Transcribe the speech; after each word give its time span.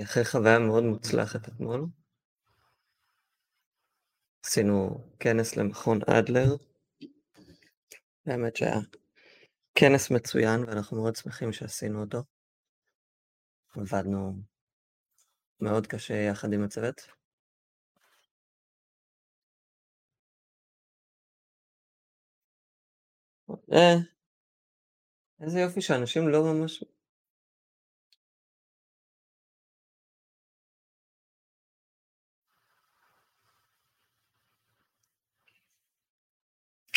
אחרי 0.00 0.24
חוויה 0.24 0.58
מאוד 0.58 0.84
מוצלחת 0.84 1.48
אתמול. 1.48 1.86
עשינו 4.44 5.04
כנס 5.20 5.56
למכון 5.56 5.98
אדלר. 6.18 6.56
האמת 8.26 8.56
שהיה 8.56 8.78
כנס 9.74 10.10
מצוין 10.10 10.64
ואנחנו 10.66 11.02
מאוד 11.02 11.16
שמחים 11.16 11.52
שעשינו 11.52 12.00
אותו. 12.00 12.18
עבדנו 13.76 14.32
מאוד 15.60 15.86
קשה 15.86 16.14
יחד 16.14 16.52
עם 16.52 16.64
הצוות. 16.64 17.00
אה, 23.72 23.94
איזה 25.40 25.60
יופי 25.60 25.80
שאנשים 25.80 26.28
לא 26.28 26.44
ממש... 26.44 26.84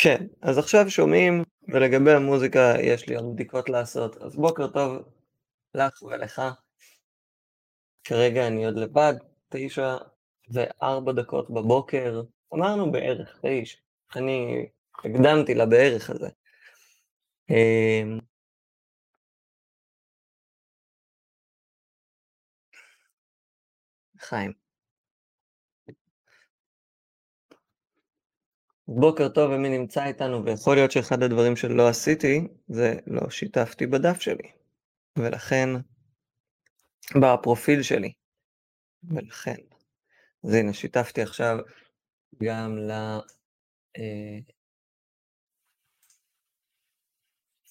כן, 0.06 0.26
אז 0.42 0.58
עכשיו 0.58 0.90
שומעים, 0.90 1.42
ולגבי 1.68 2.12
המוזיקה 2.12 2.74
יש 2.82 3.08
לי 3.08 3.16
עוד 3.16 3.34
בדיקות 3.34 3.68
לעשות, 3.68 4.16
אז 4.16 4.36
בוקר 4.36 4.66
טוב 4.66 5.02
לך 5.74 6.02
ולך. 6.02 6.42
כרגע 8.04 8.46
אני 8.46 8.66
עוד 8.66 8.76
לבד, 8.76 9.14
תשע 9.48 9.96
וארבע 10.50 11.12
דקות 11.12 11.50
בבוקר, 11.50 12.22
אמרנו 12.54 12.92
בערך 12.92 13.40
תשע, 13.42 13.78
אני 14.16 14.66
הקדמתי 14.94 15.54
לבערך 15.54 16.10
הזה. 16.10 16.28
אמ, 17.50 18.18
חיים. 24.20 24.65
בוקר 28.88 29.28
טוב 29.28 29.50
ומי 29.50 29.78
נמצא 29.78 30.04
איתנו, 30.04 30.44
ויכול 30.44 30.74
להיות 30.74 30.90
שאחד 30.90 31.22
הדברים 31.22 31.56
שלא 31.56 31.88
עשיתי, 31.88 32.48
זה 32.68 32.94
לא 33.06 33.30
שיתפתי 33.30 33.86
בדף 33.86 34.20
שלי. 34.20 34.50
ולכן, 35.18 35.68
בפרופיל 37.22 37.82
שלי. 37.82 38.12
ולכן. 39.04 39.56
אז 40.44 40.54
הנה, 40.54 40.72
שיתפתי 40.72 41.22
עכשיו 41.22 41.58
גם 42.42 42.78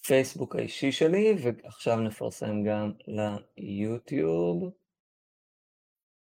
לפייסבוק 0.04 0.56
האישי 0.56 0.92
שלי, 0.92 1.36
ועכשיו 1.44 2.00
נפרסם 2.00 2.64
גם 2.64 2.92
ליוטיוב, 3.58 4.74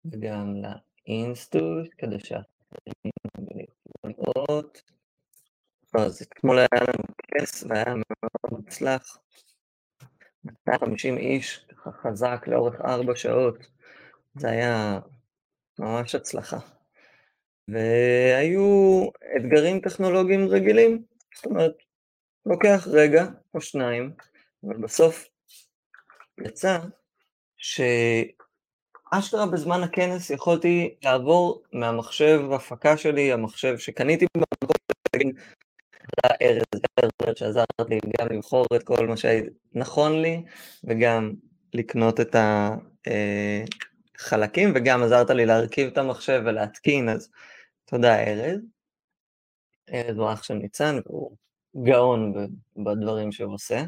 וגם 0.04 0.54
לאינסטוש, 1.06 1.88
כדי 1.98 2.20
שאחרים 2.20 3.17
יוכלו 4.08 4.32
לראות. 4.36 4.82
אז 5.94 6.22
אתמול 6.22 6.58
היה 6.58 6.68
לנו 6.72 7.04
כס 7.28 7.64
והיה 7.68 7.94
מאוד 7.94 8.52
מוצלח. 8.52 9.18
250 10.44 11.18
איש, 11.18 11.66
חזק 12.02 12.44
לאורך 12.46 12.74
ארבע 12.80 13.16
שעות. 13.16 13.66
זה 14.34 14.50
היה 14.50 14.98
ממש 15.78 16.14
הצלחה. 16.14 16.58
והיו 17.68 19.04
אתגרים 19.36 19.80
טכנולוגיים 19.80 20.48
רגילים, 20.48 21.04
זאת 21.34 21.46
אומרת, 21.46 21.72
לוקח 22.46 22.88
רגע 22.90 23.26
או 23.54 23.60
שניים, 23.60 24.12
אבל 24.64 24.76
בסוף 24.76 25.28
יצא 26.44 26.78
שאשכרה 29.14 29.46
בזמן 29.46 29.82
הכנס 29.82 30.30
יכולתי 30.30 30.94
לעבור 31.02 31.62
מהמחשב 31.72 32.40
הפקה 32.52 32.96
שלי, 32.96 33.32
המחשב 33.32 33.78
שקניתי 33.78 34.26
במקום, 34.36 34.76
ארז, 36.42 36.62
ארז 37.00 37.36
שעזר 37.36 37.64
לי 37.88 37.98
גם 38.20 38.26
לבחור 38.30 38.66
את 38.76 38.82
כל 38.82 39.06
מה 39.06 39.14
שנכון 39.16 40.22
לי, 40.22 40.44
וגם 40.84 41.32
לקנות 41.74 42.20
את 42.20 42.36
החלקים, 44.18 44.72
וגם 44.74 45.02
עזרת 45.02 45.30
לי 45.30 45.46
להרכיב 45.46 45.88
את 45.92 45.98
המחשב 45.98 46.42
ולהתקין, 46.46 47.08
אז 47.08 47.30
תודה 47.84 48.22
ארז. 48.24 48.60
ארז 49.92 50.18
הוא 50.18 50.32
אח 50.32 50.42
של 50.42 50.54
ניצן, 50.54 50.96
והוא 51.06 51.36
גאון 51.84 52.34
בדברים 52.76 53.32
שהוא 53.32 53.54
עושה. 53.54 53.82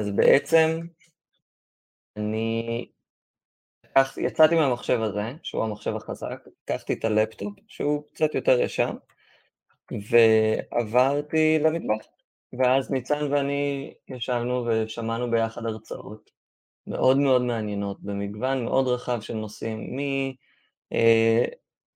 אז 0.00 0.10
בעצם 0.10 0.80
אני 2.18 2.86
יצאתי 4.16 4.54
מהמחשב 4.54 5.00
הזה, 5.00 5.32
שהוא 5.42 5.64
המחשב 5.64 5.96
החזק, 5.96 6.38
לקחתי 6.62 6.92
את 6.92 7.04
הלפטופ, 7.04 7.54
שהוא 7.68 8.02
קצת 8.14 8.34
יותר 8.34 8.60
ישר, 8.60 8.90
ועברתי 10.10 11.58
למטבח. 11.58 12.06
ואז 12.58 12.90
ניצן 12.90 13.32
ואני 13.32 13.94
ישבנו 14.08 14.66
ושמענו 14.66 15.30
ביחד 15.30 15.66
הרצאות 15.66 16.30
מאוד 16.86 17.18
מאוד 17.18 17.42
מעניינות, 17.42 18.02
במגוון 18.02 18.64
מאוד 18.64 18.88
רחב 18.88 19.20
של 19.20 19.34
נושאים, 19.34 19.96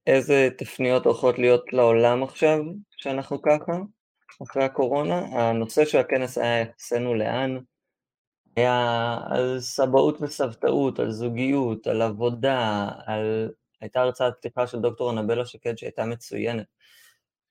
מאיזה 0.06 0.48
תפניות 0.58 1.06
הולכות 1.06 1.38
להיות 1.38 1.72
לעולם 1.72 2.22
עכשיו, 2.22 2.58
שאנחנו 2.96 3.42
ככה, 3.42 3.72
אחרי 4.42 4.64
הקורונה. 4.64 5.18
הנושא 5.18 5.84
של 5.84 5.98
הכנס 5.98 6.38
היה 6.38 6.60
יחסנו 6.60 7.14
לאן, 7.14 7.58
היה 8.56 9.18
על 9.26 9.60
סבאות 9.60 10.16
וסבתאות, 10.20 10.98
על 10.98 11.10
זוגיות, 11.10 11.86
על 11.86 12.02
עבודה, 12.02 12.88
על... 13.06 13.50
הייתה 13.80 14.00
הרצאת 14.00 14.34
פתיחה 14.36 14.66
של 14.66 14.80
דוקטור 14.80 15.10
אנבלה 15.10 15.46
שקד 15.46 15.78
שהייתה 15.78 16.04
מצוינת. 16.04 16.66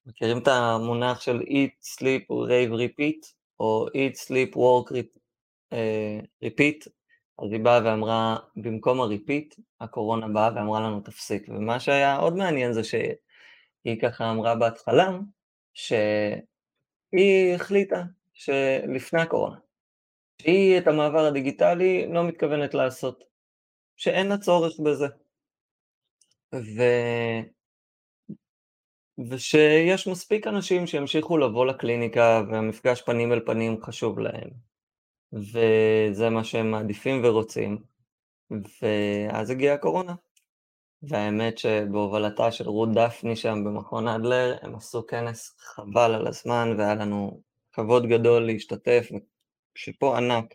מכירים 0.05 0.37
את 0.37 0.47
המונח 0.47 1.21
של 1.21 1.39
eat, 1.39 1.85
sleep, 1.97 2.31
rave, 2.31 2.71
repeat, 2.71 3.33
או 3.59 3.87
eat, 3.87 4.15
sleep, 4.27 4.55
work, 4.55 4.93
repeat, 6.45 6.89
אז 7.39 7.51
היא 7.51 7.59
באה 7.59 7.79
ואמרה, 7.85 8.37
במקום 8.55 9.01
הריפיט, 9.01 9.55
הקורונה 9.81 10.27
באה 10.27 10.49
ואמרה 10.55 10.79
לנו 10.79 11.01
תפסיק. 11.01 11.49
ומה 11.49 11.79
שהיה 11.79 12.17
עוד 12.17 12.35
מעניין 12.35 12.73
זה 12.73 12.83
שהיא 12.83 14.01
ככה 14.01 14.31
אמרה 14.31 14.55
בהתחלה, 14.55 15.09
שהיא 15.73 17.55
החליטה 17.55 18.03
שלפני 18.33 19.21
הקורונה, 19.21 19.57
שהיא 20.41 20.77
את 20.77 20.87
המעבר 20.87 21.25
הדיגיטלי 21.25 22.07
לא 22.13 22.23
מתכוונת 22.23 22.73
לעשות, 22.73 23.23
שאין 23.95 24.27
לה 24.27 24.37
צורך 24.37 24.79
בזה. 24.79 25.07
ו... 26.55 26.81
ושיש 29.29 30.07
מספיק 30.07 30.47
אנשים 30.47 30.87
שימשיכו 30.87 31.37
לבוא 31.37 31.65
לקליניקה 31.65 32.41
והמפגש 32.51 33.01
פנים 33.01 33.33
אל 33.33 33.39
פנים 33.45 33.81
חשוב 33.81 34.19
להם, 34.19 34.49
וזה 35.33 36.29
מה 36.29 36.43
שהם 36.43 36.71
מעדיפים 36.71 37.21
ורוצים, 37.23 37.77
ואז 38.81 39.49
הגיעה 39.49 39.75
הקורונה. 39.75 40.15
והאמת 41.03 41.57
שבהובלתה 41.57 42.51
של 42.51 42.69
רות 42.69 42.89
דפני 42.93 43.35
שם 43.35 43.63
במכון 43.65 44.07
אדלר, 44.07 44.57
הם 44.61 44.75
עשו 44.75 45.07
כנס 45.07 45.55
חבל 45.59 46.15
על 46.15 46.27
הזמן 46.27 46.75
והיה 46.77 46.95
לנו 46.95 47.41
כבוד 47.73 48.05
גדול 48.05 48.45
להשתתף, 48.45 49.07
שאפו 49.75 50.15
ענק 50.15 50.53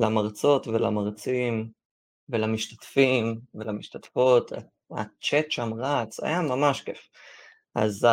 למרצות 0.00 0.66
ולמרצים 0.66 1.70
ולמשתתפים 2.28 3.40
ולמשתתפות, 3.54 4.52
הצ'אט 4.90 5.50
שם 5.50 5.74
רץ, 5.74 6.20
היה 6.20 6.40
ממש 6.40 6.80
כיף. 6.80 7.08
אז 7.74 8.04
uh, 8.04 8.08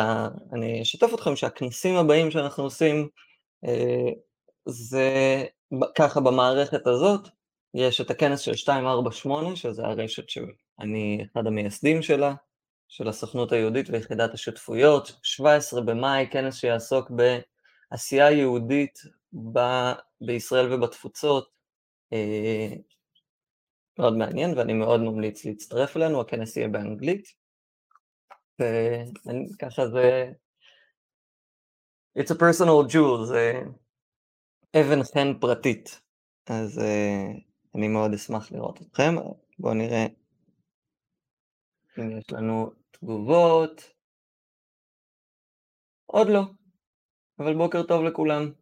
אני 0.52 0.82
אשתף 0.82 1.14
אתכם 1.14 1.36
שהכנסים 1.36 1.96
הבאים 1.96 2.30
שאנחנו 2.30 2.64
עושים, 2.64 3.08
uh, 3.66 3.68
זה 4.66 5.44
ככה 5.94 6.20
במערכת 6.20 6.86
הזאת, 6.86 7.28
יש 7.74 8.00
את 8.00 8.10
הכנס 8.10 8.40
של 8.40 8.50
248, 8.50 9.56
שזה 9.56 9.82
הרשת 9.86 10.28
שאני 10.28 11.24
אחד 11.32 11.46
המייסדים 11.46 12.02
שלה, 12.02 12.34
של 12.88 13.08
הסוכנות 13.08 13.52
היהודית 13.52 13.90
ויחידת 13.90 14.34
השותפויות, 14.34 15.12
17 15.22 15.80
במאי, 15.80 16.26
כנס 16.30 16.54
שיעסוק 16.56 17.10
בעשייה 17.90 18.30
יהודית 18.30 18.98
ב- 19.32 19.98
בישראל 20.26 20.72
ובתפוצות, 20.72 21.48
uh, 22.14 22.78
מאוד 23.98 24.16
מעניין 24.16 24.58
ואני 24.58 24.72
מאוד 24.72 25.00
ממליץ 25.00 25.44
להצטרף 25.44 25.96
אלינו, 25.96 26.20
הכנס 26.20 26.56
יהיה 26.56 26.68
באנגלית. 26.68 27.34
וככה 28.60 29.88
זה... 29.88 30.32
It's 32.18 32.30
a 32.30 32.38
personal 32.38 32.92
jewel, 32.92 33.24
זה 33.24 33.52
אבן 34.76 35.02
חן 35.02 35.40
פרטית. 35.40 36.00
אז 36.46 36.78
uh, 36.78 37.40
אני 37.74 37.88
מאוד 37.88 38.12
אשמח 38.12 38.52
לראות 38.52 38.82
אתכם. 38.82 39.14
בואו 39.58 39.74
נראה 39.74 40.06
אם 41.98 42.18
יש 42.18 42.32
לנו 42.32 42.70
תגובות. 42.90 43.82
עוד 46.06 46.28
לא, 46.28 46.40
אבל 47.38 47.54
בוקר 47.56 47.82
טוב 47.82 48.04
לכולם. 48.04 48.52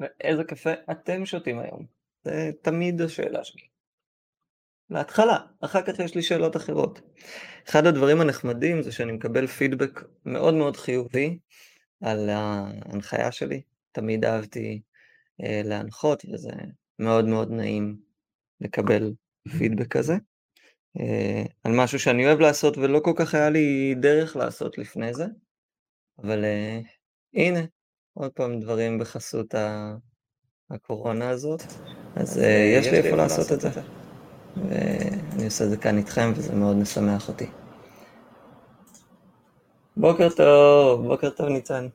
ואיזה 0.00 0.44
קפה 0.44 0.70
אתם 0.90 1.26
שותים 1.26 1.58
היום? 1.58 1.86
זה 2.24 2.50
תמיד 2.62 3.00
השאלה 3.02 3.44
שלי. 3.44 3.66
להתחלה, 4.90 5.38
אחר 5.60 5.82
כך 5.82 5.98
יש 5.98 6.14
לי 6.14 6.22
שאלות 6.22 6.56
אחרות. 6.56 7.00
אחד 7.68 7.86
הדברים 7.86 8.20
הנחמדים 8.20 8.82
זה 8.82 8.92
שאני 8.92 9.12
מקבל 9.12 9.46
פידבק 9.46 10.00
מאוד 10.24 10.54
מאוד 10.54 10.76
חיובי 10.76 11.38
על 12.00 12.28
ההנחיה 12.28 13.32
שלי, 13.32 13.62
תמיד 13.92 14.24
אהבתי 14.24 14.82
אה, 15.42 15.60
להנחות 15.64 16.22
וזה 16.32 16.52
מאוד 16.98 17.24
מאוד 17.24 17.50
נעים 17.50 17.96
לקבל 18.60 19.14
פידבק 19.58 19.88
כזה. 19.88 20.14
אה, 21.00 21.42
על 21.64 21.72
משהו 21.72 21.98
שאני 21.98 22.26
אוהב 22.26 22.40
לעשות 22.40 22.78
ולא 22.78 23.00
כל 23.04 23.12
כך 23.16 23.34
היה 23.34 23.50
לי 23.50 23.94
דרך 23.94 24.36
לעשות 24.36 24.78
לפני 24.78 25.14
זה, 25.14 25.26
אבל 26.18 26.44
אה, 26.44 26.80
הנה, 27.34 27.60
עוד 28.18 28.32
פעם 28.32 28.60
דברים 28.60 28.98
בחסות 28.98 29.54
הקורונה 30.70 31.28
הזאת, 31.28 31.62
אז 32.16 32.38
אה, 32.38 32.72
יש 32.78 32.86
לי 32.86 32.96
איפה 32.96 33.16
לעשות 33.16 33.52
את 33.52 33.60
זה, 33.60 33.70
ואני 34.56 35.44
עושה 35.44 35.64
את 35.64 35.70
זה 35.70 35.76
כאן 35.76 35.98
איתכם 35.98 36.32
וזה 36.36 36.54
מאוד 36.54 36.76
משמח 36.76 37.28
אותי. 37.28 37.46
בוקר 39.96 40.28
טוב, 40.36 41.06
בוקר 41.06 41.30
טוב 41.30 41.48
ניצן. 41.48 41.88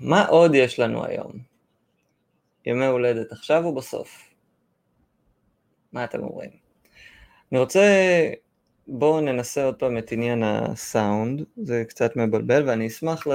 מה 0.00 0.26
עוד 0.26 0.54
יש 0.54 0.78
לנו 0.78 1.04
היום? 1.04 1.32
ימי 2.66 2.86
הולדת 2.86 3.32
עכשיו 3.32 3.64
או 3.64 3.74
בסוף? 3.74 4.28
מה 5.92 6.04
אתם 6.04 6.22
אומרים? 6.22 6.50
אני 7.52 7.60
רוצה, 7.60 7.82
בואו 8.86 9.20
ננסה 9.20 9.64
עוד 9.64 9.74
פעם 9.74 9.98
את 9.98 10.12
עניין 10.12 10.42
הסאונד, 10.42 11.42
זה 11.62 11.84
קצת 11.88 12.16
מבלבל 12.16 12.68
ואני 12.68 12.86
אשמח 12.86 13.26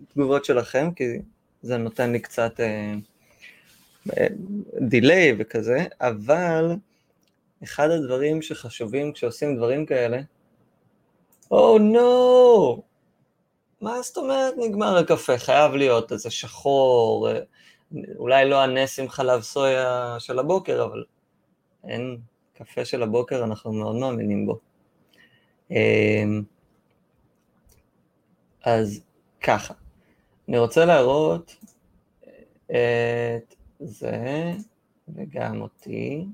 לתגובות 0.00 0.44
שלכם 0.44 0.90
כי 0.96 1.04
זה 1.62 1.76
נותן 1.76 2.12
לי 2.12 2.20
קצת 2.20 2.60
דיליי 4.80 5.30
אה, 5.30 5.34
וכזה, 5.38 5.84
אבל 6.00 6.76
אחד 7.64 7.90
הדברים 7.90 8.42
שחשובים 8.42 9.12
כשעושים 9.12 9.56
דברים 9.56 9.86
כאלה, 9.86 10.20
או 11.50 11.76
oh, 11.76 11.80
נו! 11.80 12.76
No! 12.78 12.82
מה 13.80 14.02
זאת 14.02 14.16
אומרת 14.16 14.54
נגמר 14.58 14.96
הקפה? 14.96 15.38
חייב 15.38 15.72
להיות 15.72 16.12
איזה 16.12 16.30
שחור, 16.30 17.28
אה, 17.30 17.38
אולי 18.16 18.48
לא 18.48 18.62
הנס 18.62 18.98
עם 18.98 19.08
חלב 19.08 19.42
סויה 19.42 20.16
של 20.18 20.38
הבוקר, 20.38 20.84
אבל 20.84 21.04
אין, 21.84 22.18
קפה 22.54 22.84
של 22.84 23.02
הבוקר 23.02 23.44
אנחנו 23.44 23.72
מאוד 23.72 23.96
מאמינים 23.96 24.46
בו. 24.46 24.58
אמ, 25.70 26.42
אז 28.64 29.00
ככה, 29.40 29.74
אני 30.48 30.58
רוצה 30.58 30.84
להראות 30.84 31.56
את 32.66 33.54
זה 33.80 34.52
וגם 35.08 35.60
אותי. 35.60 36.24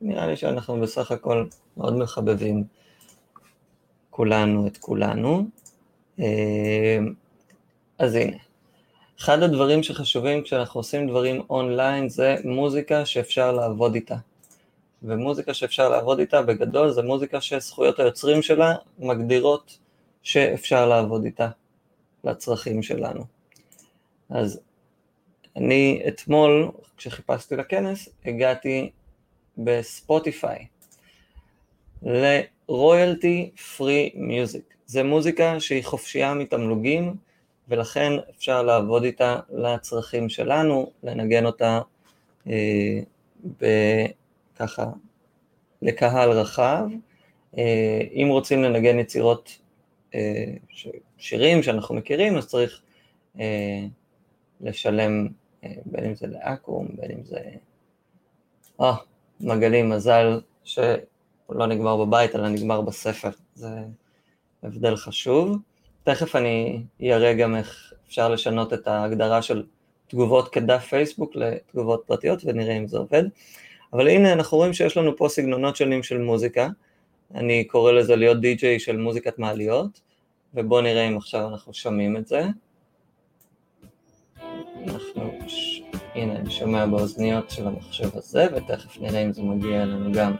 נראה 0.00 0.26
לי 0.26 0.36
שאנחנו 0.36 0.80
בסך 0.80 1.10
הכל 1.10 1.46
מאוד 1.76 1.96
מחבבים 1.96 2.64
כולנו 4.10 4.66
את 4.66 4.76
כולנו. 4.76 5.44
אמ, 6.18 7.14
אז 7.98 8.14
הנה, 8.14 8.36
אחד 9.20 9.42
הדברים 9.42 9.82
שחשובים 9.82 10.42
כשאנחנו 10.42 10.80
עושים 10.80 11.08
דברים 11.08 11.42
אונליין 11.50 12.08
זה 12.08 12.36
מוזיקה 12.44 13.06
שאפשר 13.06 13.52
לעבוד 13.52 13.94
איתה. 13.94 14.16
ומוזיקה 15.02 15.54
שאפשר 15.54 15.88
לעבוד 15.88 16.18
איתה 16.18 16.42
בגדול 16.42 16.90
זה 16.90 17.02
מוזיקה 17.02 17.40
שזכויות 17.40 18.00
היוצרים 18.00 18.42
שלה 18.42 18.74
מגדירות 18.98 19.78
שאפשר 20.22 20.88
לעבוד 20.88 21.24
איתה 21.24 21.48
לצרכים 22.24 22.82
שלנו. 22.82 23.24
אז 24.30 24.60
אני 25.56 26.02
אתמול, 26.08 26.70
כשחיפשתי 26.96 27.56
לכנס, 27.56 28.08
הגעתי 28.24 28.90
בספוטיפיי 29.58 30.66
ל-royalty 32.02 33.60
free 33.76 34.14
music. 34.14 34.74
זה 34.86 35.02
מוזיקה 35.02 35.60
שהיא 35.60 35.84
חופשייה 35.84 36.34
מתמלוגים, 36.34 37.14
ולכן 37.68 38.12
אפשר 38.36 38.62
לעבוד 38.62 39.04
איתה 39.04 39.40
לצרכים 39.50 40.28
שלנו, 40.28 40.90
לנגן 41.02 41.46
אותה 41.46 41.80
אה, 42.46 44.06
ככה 44.60 44.86
לקהל 45.82 46.30
רחב. 46.30 46.88
אה, 47.58 48.00
אם 48.12 48.26
רוצים 48.30 48.62
לנגן 48.62 48.98
יצירות, 48.98 49.58
אה, 50.14 50.52
שירים 51.18 51.62
שאנחנו 51.62 51.94
מכירים, 51.94 52.36
אז 52.36 52.46
צריך 52.46 52.82
אה, 53.40 53.86
לשלם 54.60 55.28
בין 55.62 56.04
אם 56.04 56.14
זה 56.14 56.26
לאקו"ם, 56.26 56.88
בין 56.96 57.10
אם 57.10 57.24
זה... 57.24 57.40
אה, 58.80 58.96
מגלים 59.40 59.88
מזל 59.88 60.40
שהוא 60.64 60.86
לא 61.50 61.66
נגמר 61.66 61.96
בבית, 61.96 62.36
אלא 62.36 62.48
נגמר 62.48 62.80
בספר. 62.80 63.30
זה 63.54 63.68
הבדל 64.62 64.96
חשוב. 64.96 65.58
תכף 66.04 66.36
אני 66.36 66.82
אראה 67.02 67.34
גם 67.34 67.56
איך 67.56 67.92
אפשר 68.08 68.28
לשנות 68.28 68.72
את 68.72 68.88
ההגדרה 68.88 69.42
של 69.42 69.66
תגובות 70.06 70.48
כדף 70.48 70.84
פייסבוק 70.84 71.36
לתגובות 71.36 72.02
פרטיות 72.06 72.42
ונראה 72.44 72.76
אם 72.76 72.86
זה 72.86 72.98
עובד. 72.98 73.24
אבל 73.92 74.08
הנה 74.08 74.32
אנחנו 74.32 74.56
רואים 74.56 74.72
שיש 74.72 74.96
לנו 74.96 75.16
פה 75.16 75.28
סגנונות 75.28 75.76
שונים 75.76 76.02
של 76.02 76.18
מוזיקה, 76.18 76.68
אני 77.34 77.64
קורא 77.64 77.92
לזה 77.92 78.16
להיות 78.16 78.40
די-ג'יי 78.40 78.78
של 78.78 78.96
מוזיקת 78.96 79.38
מעליות, 79.38 80.00
ובואו 80.54 80.80
נראה 80.80 81.08
אם 81.08 81.16
עכשיו 81.16 81.48
אנחנו 81.48 81.74
שומעים 81.74 82.16
את 82.16 82.26
זה. 82.26 82.42
אנחנו, 84.86 85.38
הנה 86.14 86.36
אני 86.36 86.50
שומע 86.50 86.86
באוזניות 86.86 87.50
של 87.50 87.66
המחשב 87.66 88.08
הזה, 88.14 88.46
ותכף 88.56 89.00
נראה 89.00 89.24
אם 89.24 89.32
זה 89.32 89.42
מגיע 89.42 89.82
אלינו 89.82 90.12
גם 90.12 90.34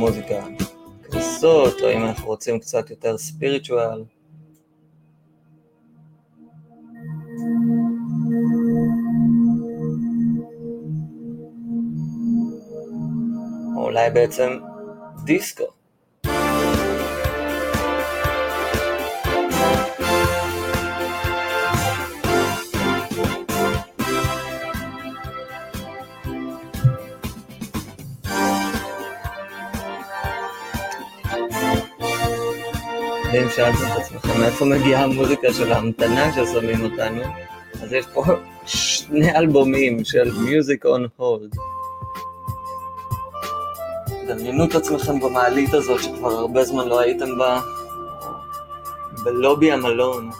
לנו 0.00 0.06
מוזיקה 0.08 0.46
כזאת, 1.12 1.80
או 1.82 1.92
אם 1.92 2.04
אנחנו 2.04 2.26
רוצים 2.26 2.58
קצת 2.58 2.90
יותר 2.90 3.18
ספיריטואל. 3.18 4.04
או 13.76 13.84
אולי 13.84 14.10
בעצם 14.10 14.58
דיסקו. 15.24 15.79
ואם 33.32 33.48
שאלתם 33.56 33.86
את 33.92 33.96
עצמכם 33.96 34.40
מאיפה 34.40 34.64
מגיעה 34.64 35.04
המוזיקה 35.04 35.52
של 35.52 35.72
ההמתנה 35.72 36.32
ששמים 36.32 36.84
אותנו, 36.84 37.22
אז 37.82 37.92
יש 37.92 38.06
פה 38.14 38.24
שני 38.66 39.36
אלבומים 39.36 40.04
של 40.04 40.30
Music 40.30 40.84
on 40.84 41.20
Hold. 41.20 41.56
דמיינו 44.26 44.64
את 44.64 44.74
עצמכם 44.74 45.20
במעלית 45.20 45.74
הזאת 45.74 46.02
שכבר 46.02 46.32
הרבה 46.32 46.64
זמן 46.64 46.88
לא 46.88 47.00
הייתם 47.00 47.38
בה, 47.38 47.60
בלובי 49.24 49.72
המלון. 49.72 50.30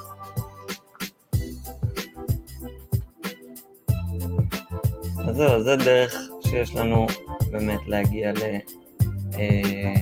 אז 5.28 5.36
זהו, 5.36 5.62
זה 5.62 5.76
דרך 5.76 6.14
שיש 6.40 6.74
לנו 6.74 7.06
באמת 7.50 7.80
להגיע 7.86 8.32
ל... 8.32 8.42
אה, 9.34 9.94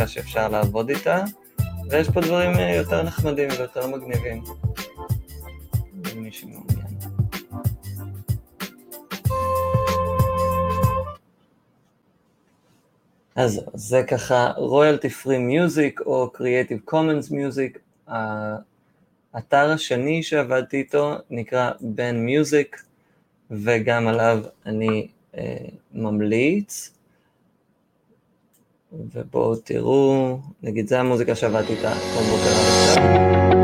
מוזיקה 0.00 0.12
שאפשר 0.12 0.48
לעבוד 0.48 0.90
איתה, 0.90 1.24
ויש 1.90 2.10
פה 2.10 2.20
דברים 2.20 2.50
אה, 2.50 2.74
יותר 2.74 3.02
נחמדים 3.02 3.48
ויותר 3.58 3.86
מגניבים. 3.86 4.44
למי 6.04 6.32
שמעוניין. 6.32 6.86
אז 13.34 13.60
זה 13.74 14.02
ככה 14.02 14.52
royalty 14.56 15.24
free 15.24 15.40
music 15.50 16.02
או 16.06 16.30
creative 16.36 16.90
commons 16.90 17.32
music. 17.32 17.78
האתר 19.34 19.70
השני 19.70 20.22
שעבדתי 20.22 20.76
איתו 20.76 21.14
נקרא 21.30 21.70
בן 21.80 22.16
מיוזיק 22.16 22.82
וגם 23.50 24.08
עליו 24.08 24.38
אני 24.66 25.08
אה, 25.38 25.56
ממליץ. 25.92 26.97
ובואו 28.92 29.56
תראו, 29.56 30.38
נגיד 30.62 30.88
זה 30.88 31.00
המוזיקה 31.00 31.34
שעבדתי 31.34 31.72
איתה 31.72 31.92
כל 31.92 32.22
בוקר 32.22 32.50
עכשיו. 32.50 33.57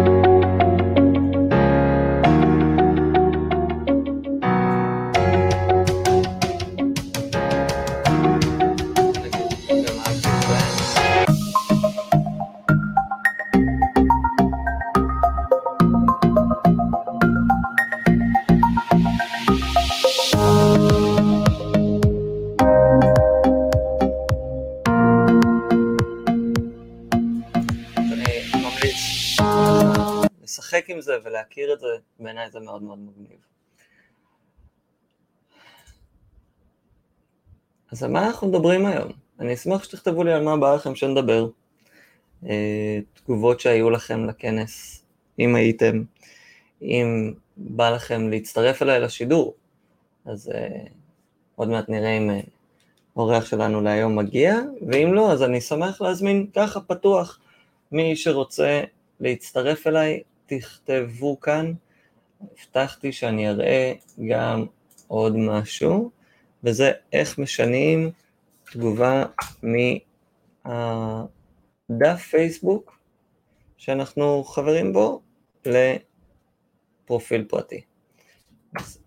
זה 31.22 31.28
ולהכיר 31.28 31.72
את 31.72 31.80
זה, 31.80 31.86
בעיניי 32.20 32.50
זה 32.50 32.60
מאוד 32.60 32.82
מאוד 32.82 32.98
מגניב. 32.98 33.38
אז 37.92 38.02
על 38.02 38.10
מה 38.10 38.26
אנחנו 38.26 38.48
מדברים 38.48 38.86
היום? 38.86 39.12
אני 39.40 39.54
אשמח 39.54 39.84
שתכתבו 39.84 40.24
לי 40.24 40.32
על 40.32 40.42
מה 40.42 40.56
בא 40.56 40.74
לכם 40.74 40.94
שנדבר. 40.94 41.48
אה, 42.46 42.98
תגובות 43.14 43.60
שהיו 43.60 43.90
לכם 43.90 44.24
לכנס, 44.24 45.04
אם 45.38 45.54
הייתם, 45.54 46.02
אם 46.82 47.34
בא 47.56 47.90
לכם 47.90 48.30
להצטרף 48.30 48.82
אליי 48.82 49.00
לשידור, 49.00 49.54
אז 50.24 50.50
אה, 50.54 50.84
עוד 51.56 51.68
מעט 51.68 51.88
נראה 51.88 52.16
אם 52.16 52.30
האורח 53.16 53.44
שלנו 53.44 53.80
להיום 53.80 54.16
מגיע, 54.16 54.54
ואם 54.88 55.14
לא, 55.14 55.32
אז 55.32 55.42
אני 55.42 55.60
שמח 55.60 56.00
להזמין 56.00 56.46
ככה 56.54 56.80
פתוח 56.80 57.38
מי 57.92 58.16
שרוצה 58.16 58.82
להצטרף 59.20 59.86
אליי, 59.86 60.22
תכתבו 60.46 61.40
כאן. 61.40 61.72
הבטחתי 62.40 63.12
שאני 63.12 63.48
אראה 63.50 63.92
גם 64.28 64.66
עוד 65.08 65.36
משהו, 65.36 66.10
וזה 66.64 66.92
איך 67.12 67.38
משנים 67.38 68.10
תגובה 68.72 69.24
מהדף 71.90 72.22
פייסבוק 72.30 72.98
שאנחנו 73.76 74.44
חברים 74.44 74.92
בו 74.92 75.22
לפרופיל 75.66 77.44
פרטי. 77.48 77.80
אז 78.78 79.02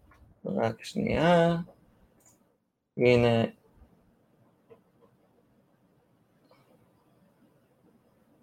רק 0.45 0.83
שנייה. 0.83 1.57
הנה 2.97 3.43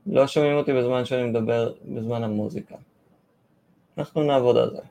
לא 0.06 0.26
שומעים 0.26 0.56
אותי 0.56 0.72
בזמן 0.72 1.04
שאני 1.04 1.22
מדבר 1.30 1.74
בזמן 1.84 2.22
המוזיקה. 2.24 2.76
אנחנו 3.98 4.22
נעבוד 4.22 4.56
על 4.56 4.70
זה. 4.70 4.82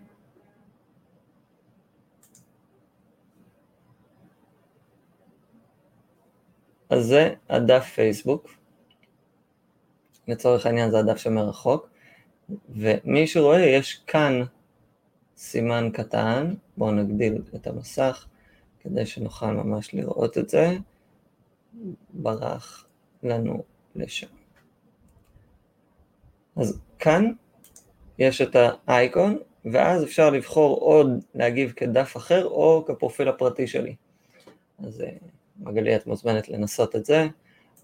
אז 6.90 7.06
זה 7.06 7.34
הדף 7.50 7.84
פייסבוק. 7.84 8.50
לצורך 10.28 10.66
העניין 10.66 10.92
זה 10.92 11.00
הדף 11.00 11.18
שמרחוק. 11.18 11.90
ומי 12.70 13.28
שרואה, 13.28 13.66
יש 13.66 14.04
כאן 14.08 14.44
סימן 15.38 15.90
קטן. 15.94 16.54
בואו 16.78 16.92
נגדיל 16.92 17.42
את 17.56 17.68
המסך 17.68 18.26
כדי 18.80 19.06
שנוכל 19.06 19.52
ממש 19.52 19.94
לראות 19.94 20.38
את 20.38 20.50
זה. 20.50 20.78
ברח 22.14 22.86
לנו 23.24 23.64
לשם. 23.96 24.43
אז 26.56 26.80
כאן 27.00 27.32
יש 28.20 28.42
את 28.42 28.56
האייקון, 28.88 29.38
ואז 29.66 30.04
אפשר 30.04 30.30
לבחור 30.30 30.78
עוד 30.78 31.24
להגיב 31.36 31.72
כדף 31.72 32.18
אחר 32.18 32.46
או 32.46 32.84
כפרופיל 32.88 33.28
הפרטי 33.28 33.68
שלי. 33.68 33.96
אז 34.80 35.02
אה, 35.02 35.10
מגלי, 35.60 35.96
את 35.96 36.08
מוזמנת 36.08 36.50
לנסות 36.50 36.96
את 36.96 37.06
זה. 37.06 37.28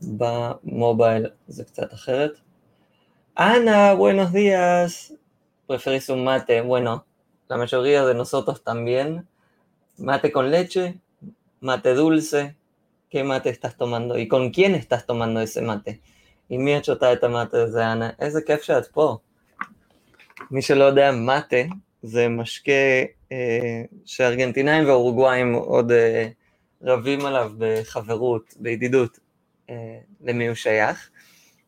במובייל 0.02 1.26
זה 1.48 1.64
קצת 1.64 1.94
אחרת. 1.94 2.32
אנה, 3.40 3.96
buenos 3.96 4.34
días. 4.34 5.14
¿Preferís 5.68 6.10
un 6.10 6.24
mate? 6.24 6.62
Bueno, 6.62 7.06
la 7.48 7.58
mayoría 7.58 8.06
de 8.06 8.14
nosotros 8.14 8.64
también. 8.64 9.28
Mate 9.98 10.32
con 10.32 10.52
leche, 10.52 11.00
mate 11.62 11.94
dulce. 11.94 12.56
¿Qué 13.10 13.24
mate 13.24 13.50
estás 13.50 13.78
tomando? 13.78 14.18
¿Y 14.18 14.28
con 14.28 14.52
quién 14.52 14.76
estás 14.76 15.06
tomando 15.06 15.40
ese 15.42 15.62
mate? 15.62 16.02
עם 16.50 16.66
מי 16.66 16.78
את 16.78 16.86
שותה 16.86 17.14
את 17.14 17.24
המטה 17.24 17.64
הזה, 17.64 17.92
אנה? 17.92 18.10
איזה 18.20 18.42
כיף 18.42 18.62
שאת 18.62 18.88
פה. 18.88 19.18
מי 20.52 20.62
שלא 20.62 20.84
יודע, 20.84 21.12
מטה 21.12 21.58
זה 22.04 22.28
משקה 22.28 22.72
אה, 23.32 23.82
שארגנטינאים 24.06 24.88
ואורוגוואים 24.88 25.54
עוד 25.54 25.92
אה, 25.92 26.28
רבים 26.82 27.26
עליו 27.26 27.52
בחברות, 27.58 28.54
בידידות, 28.60 29.20
אה, 29.70 30.00
למי 30.22 30.48
הוא 30.48 30.56
שייך. 30.56 31.10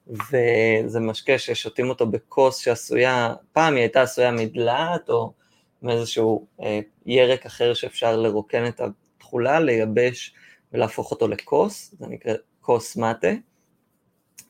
וזה 0.08 1.00
משקה 1.00 1.38
ששותים 1.38 1.90
אותו 1.90 2.06
בכוס 2.06 2.58
שעשויה, 2.58 3.34
פעם 3.54 3.74
היא 3.74 3.82
הייתה 3.82 4.02
עשויה 4.02 4.32
מדלעת 4.32 5.10
או 5.10 5.34
מאיזשהו 5.82 6.48
אה, 6.62 6.80
ירק 7.06 7.46
אחר 7.46 7.74
שאפשר 7.74 8.18
לרוקן 8.18 8.68
את 8.68 8.82
התכולה, 8.82 9.60
לייבש 9.60 10.34
ולהפוך 10.74 11.12
אותו 11.12 11.28
לכוס, 11.28 11.96
זה 12.00 12.08
נקרא 12.08 12.34
כוס 12.62 12.98
מטה. 12.98 13.32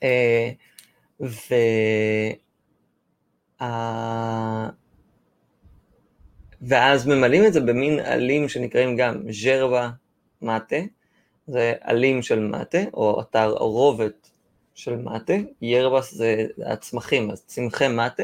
אה, 0.04 0.52
ו... 1.22 1.56
ואז 6.62 7.08
ממלאים 7.08 7.46
את 7.46 7.54
זה 7.54 7.60
במין 7.60 8.00
עלים 8.00 8.50
שנקראים 8.50 8.96
גם 8.96 9.32
ז'רבה 9.32 9.90
מטה, 10.42 10.76
זה 11.48 11.74
עלים 11.82 12.22
של 12.22 12.40
מטה, 12.40 12.80
או 12.94 13.22
התערובת 13.22 14.30
של 14.76 14.96
מטה, 14.96 15.34
ירבס 15.62 16.14
זה 16.14 16.46
הצמחים, 16.66 17.32
אז 17.32 17.44
צמחי 17.46 17.88
מטה, 17.88 18.24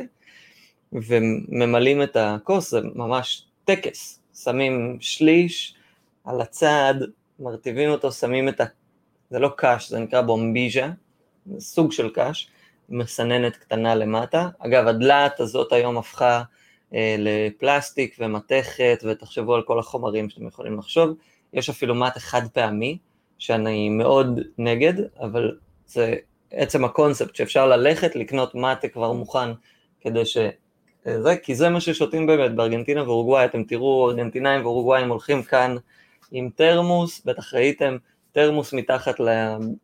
וממלאים 0.94 2.04
את 2.04 2.16
הכוס, 2.16 2.72
זה 2.72 2.80
ממש 2.96 3.46
טקס, 3.66 4.20
שמים 4.44 4.98
שליש 5.00 5.76
על 6.24 6.42
הצד, 6.42 6.94
מרטיבים 7.40 7.90
אותו, 7.90 8.12
שמים 8.12 8.50
את 8.50 8.62
ה... 8.62 8.66
זה 9.30 9.40
לא 9.40 9.50
קש, 9.58 9.90
זה 9.90 10.00
נקרא 10.00 10.22
בומביז'ה, 10.22 10.86
זה 10.86 10.92
סוג 11.60 11.92
של 11.92 12.10
קש, 12.14 12.50
מסננת 12.90 13.58
קטנה 13.58 13.96
למטה. 13.96 14.50
אגב, 14.60 14.88
הדלעת 14.88 15.40
הזאת 15.40 15.74
היום 15.74 15.98
הפכה 15.98 16.44
אה, 16.94 17.16
לפלסטיק 17.20 18.16
ומתכת, 18.20 19.04
ותחשבו 19.04 19.56
על 19.56 19.62
כל 19.62 19.80
החומרים 19.80 20.30
שאתם 20.30 20.48
יכולים 20.48 20.78
לחשוב. 20.78 21.18
יש 21.54 21.70
אפילו 21.70 21.96
מטה 21.96 22.20
חד 22.20 22.48
פעמי, 22.54 22.98
שאני 23.38 23.90
מאוד 23.90 24.40
נגד, 24.58 24.94
אבל 25.20 25.58
זה 25.88 26.16
עצם 26.52 26.86
הקונספט 26.86 27.36
שאפשר 27.36 27.68
ללכת 27.68 28.16
לקנות 28.16 28.56
מטה 28.56 28.88
כבר 28.88 29.12
מוכן 29.12 29.50
כדי 30.02 30.26
ש... 30.26 30.38
זה, 31.06 31.36
כי 31.44 31.56
זה 31.56 31.70
מה 31.70 31.82
ששותים 31.82 32.28
באמת 32.28 32.56
בארגנטינה 32.56 33.04
ואורוגוואי, 33.04 33.46
אתם 33.46 33.64
תראו 33.64 34.10
ארגנטינאים 34.10 34.66
ואורוגוואים 34.66 35.10
הולכים 35.10 35.44
כאן 35.44 35.76
עם 36.32 36.50
תרמוס, 36.56 37.22
בטח 37.26 37.54
ראיתם, 37.54 37.98
תרמוס 38.38 38.74
מתחת 38.74 39.16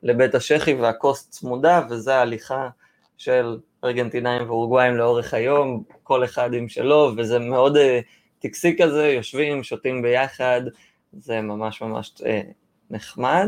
לבית 0.04 0.36
השחי 0.36 0.74
והכוס 0.74 1.30
צמודה, 1.30 1.82
וזה 1.90 2.16
ההליכה 2.16 2.70
של 3.18 3.58
ארגנטינאים 3.84 4.50
ואורוגוואים 4.50 4.98
לאורך 4.98 5.34
היום, 5.34 5.84
כל 6.04 6.24
אחד 6.24 6.54
עם 6.54 6.70
שלו, 6.70 7.12
וזה 7.18 7.40
מאוד 7.40 7.78
uh, 7.78 7.80
טקסי 8.40 8.76
כזה, 8.78 9.08
יושבים, 9.08 9.64
שותים 9.64 10.02
ביחד, 10.02 10.62
זה 11.14 11.42
ממש 11.42 11.82
ממש 11.82 12.14
uh, 12.18 12.24
נחמד, 12.90 13.48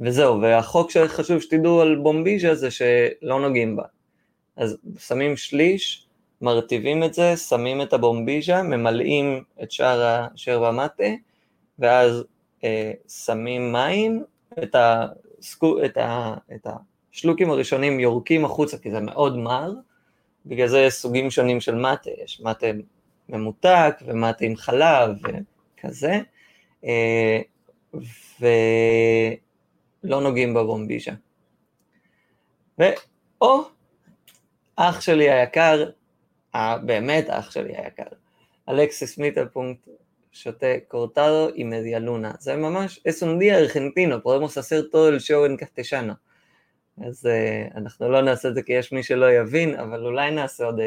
וזהו, 0.00 0.40
והחוק 0.40 0.90
שחשוב 0.90 1.40
שתדעו 1.40 1.80
על 1.80 1.96
בומביז'ה 1.96 2.54
זה 2.54 2.70
שלא 2.70 3.40
נוגעים 3.40 3.76
בה. 3.76 3.84
אז 4.56 4.76
שמים 4.98 5.36
שליש, 5.36 6.06
מרטיבים 6.40 7.04
את 7.04 7.14
זה, 7.14 7.36
שמים 7.36 7.82
את 7.82 7.92
הבומביז'ה, 7.92 8.62
ממלאים 8.62 9.44
את 9.62 9.70
שאר 9.70 10.02
השרבה 10.02 10.70
מטה, 10.72 11.12
ואז 11.78 12.24
אה, 12.64 12.92
שמים 13.08 13.72
מים, 13.72 14.24
את, 14.62 14.74
הסקו, 14.78 15.84
את, 15.84 15.96
ה, 15.96 16.34
את 16.54 16.66
השלוקים 17.12 17.50
הראשונים 17.50 18.00
יורקים 18.00 18.44
החוצה, 18.44 18.78
כי 18.78 18.90
זה 18.90 19.00
מאוד 19.00 19.36
מר, 19.36 19.72
בגלל 20.46 20.68
זה 20.68 20.78
יש 20.78 20.94
סוגים 20.94 21.30
שונים 21.30 21.60
של 21.60 21.74
מטה, 21.74 22.10
יש 22.24 22.40
מטה 22.40 22.66
ממותק 23.28 23.94
ומטה 24.06 24.44
עם 24.44 24.56
חלב 24.56 25.10
וכזה, 25.22 26.20
אה, 26.84 27.40
ולא 28.40 30.20
נוגעים 30.20 30.54
בבומביז'ה. 30.54 31.12
ואו, 32.78 33.62
אח 34.76 35.00
שלי 35.00 35.30
היקר, 35.30 35.90
באמת 36.84 37.30
אח 37.30 37.50
שלי 37.50 37.76
היקר, 37.76 38.04
אלכסיס 38.68 39.18
מיטלפונקט 39.18 39.88
שותה 40.32 40.66
cortado 40.88 41.50
y 41.54 41.64
media 41.64 41.98
luna. 41.98 42.36
זה 42.40 42.56
ממש, 42.56 43.00
es 43.04 43.22
un 43.22 43.38
día 43.38 43.56
argentino, 43.56 44.22
podemos 44.22 44.56
hacer 44.56 44.90
todo 44.90 45.08
el 45.08 45.20
show 45.20 45.46
en 45.46 45.56
castellano. 45.56 46.14
אז 47.04 47.26
uh, 47.26 47.76
אנחנו 47.76 48.08
לא 48.08 48.22
נעשה 48.22 48.48
את 48.48 48.54
זה 48.54 48.62
כי 48.62 48.72
יש 48.72 48.92
מי 48.92 49.02
שלא 49.02 49.32
יבין, 49.32 49.74
אבל 49.74 50.06
אולי 50.06 50.30
נעשה 50.30 50.64
עוד 50.64 50.78
uh, 50.78 50.82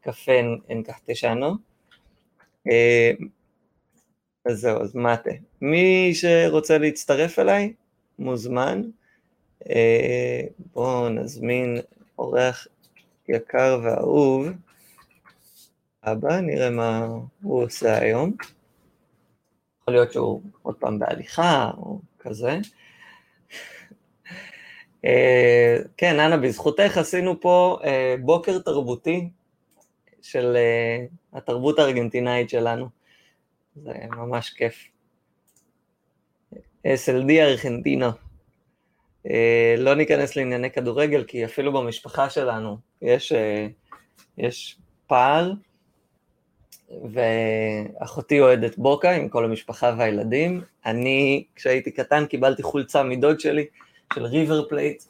קפה 0.00 0.32
אנקחטשנו. 0.70 1.54
Uh, 2.68 3.24
אז 4.46 4.60
זהו, 4.60 4.82
אז 4.82 4.94
מטה. 4.94 5.30
מי 5.60 6.12
שרוצה 6.14 6.78
להצטרף 6.78 7.38
אליי, 7.38 7.72
מוזמן. 8.18 8.82
Uh, 9.64 9.66
בואו 10.72 11.08
נזמין 11.08 11.76
אורח 12.18 12.66
יקר 13.28 13.80
ואהוב. 13.82 14.48
אבא, 16.04 16.40
נראה 16.40 16.70
מה 16.70 17.06
הוא 17.42 17.62
עושה 17.62 17.98
היום. 17.98 18.32
יכול 19.88 19.94
להיות 19.94 20.12
שהוא 20.12 20.42
עוד 20.62 20.74
פעם 20.74 20.98
בהליכה 20.98 21.70
או 21.76 22.00
כזה. 22.18 22.58
אה, 25.04 25.76
כן, 25.96 26.20
אנה, 26.20 26.36
בזכותך 26.36 26.96
עשינו 26.96 27.40
פה 27.40 27.78
אה, 27.84 28.14
בוקר 28.20 28.58
תרבותי 28.58 29.28
של 30.22 30.56
אה, 30.56 31.04
התרבות 31.32 31.78
הארגנטינאית 31.78 32.50
שלנו. 32.50 32.88
זה 33.76 33.92
ממש 34.10 34.50
כיף. 34.50 34.88
SLD 36.86 37.30
ארגנטינה. 37.30 38.10
לא 39.78 39.94
ניכנס 39.94 40.36
לענייני 40.36 40.70
כדורגל, 40.70 41.24
כי 41.24 41.44
אפילו 41.44 41.72
במשפחה 41.72 42.30
שלנו 42.30 42.78
יש, 43.02 43.32
יש 44.38 44.78
פער, 45.06 45.52
ואחותי 46.90 48.40
אוהדת 48.40 48.78
בוקה 48.78 49.10
עם 49.10 49.28
כל 49.28 49.44
המשפחה 49.44 49.94
והילדים. 49.98 50.62
אני, 50.86 51.44
כשהייתי 51.56 51.90
קטן, 51.90 52.26
קיבלתי 52.26 52.62
חולצה 52.62 53.02
מדוד 53.02 53.40
שלי, 53.40 53.66
של 54.14 54.24
ריבר 54.24 54.68
פלייט. 54.68 55.02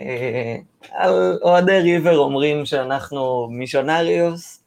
אה, 0.00 0.56
על 0.90 1.38
אוהדי 1.42 1.80
ריבר 1.80 2.16
אומרים 2.18 2.66
שאנחנו 2.66 3.48
millonarios, 3.50 4.64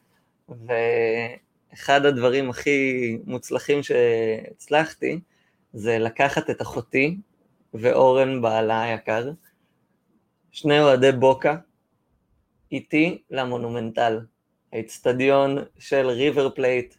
ואחד 0.50 2.06
הדברים 2.06 2.50
הכי 2.50 3.18
מוצלחים 3.26 3.84
שהצלחתי, 3.84 5.20
זה 5.74 6.00
לקחת 6.00 6.50
את 6.50 6.62
אחותי 6.62 7.18
ואורן 7.74 8.42
בעלה 8.42 8.82
היקר, 8.82 9.32
שני 10.52 10.80
אוהדי 10.80 11.12
בוקה, 11.12 11.56
איתי 12.72 13.22
למונומנטל, 13.32 14.20
האצטדיון 14.74 15.58
של 15.80 16.08
ריבר 16.08 16.50
פלייט. 16.50 16.96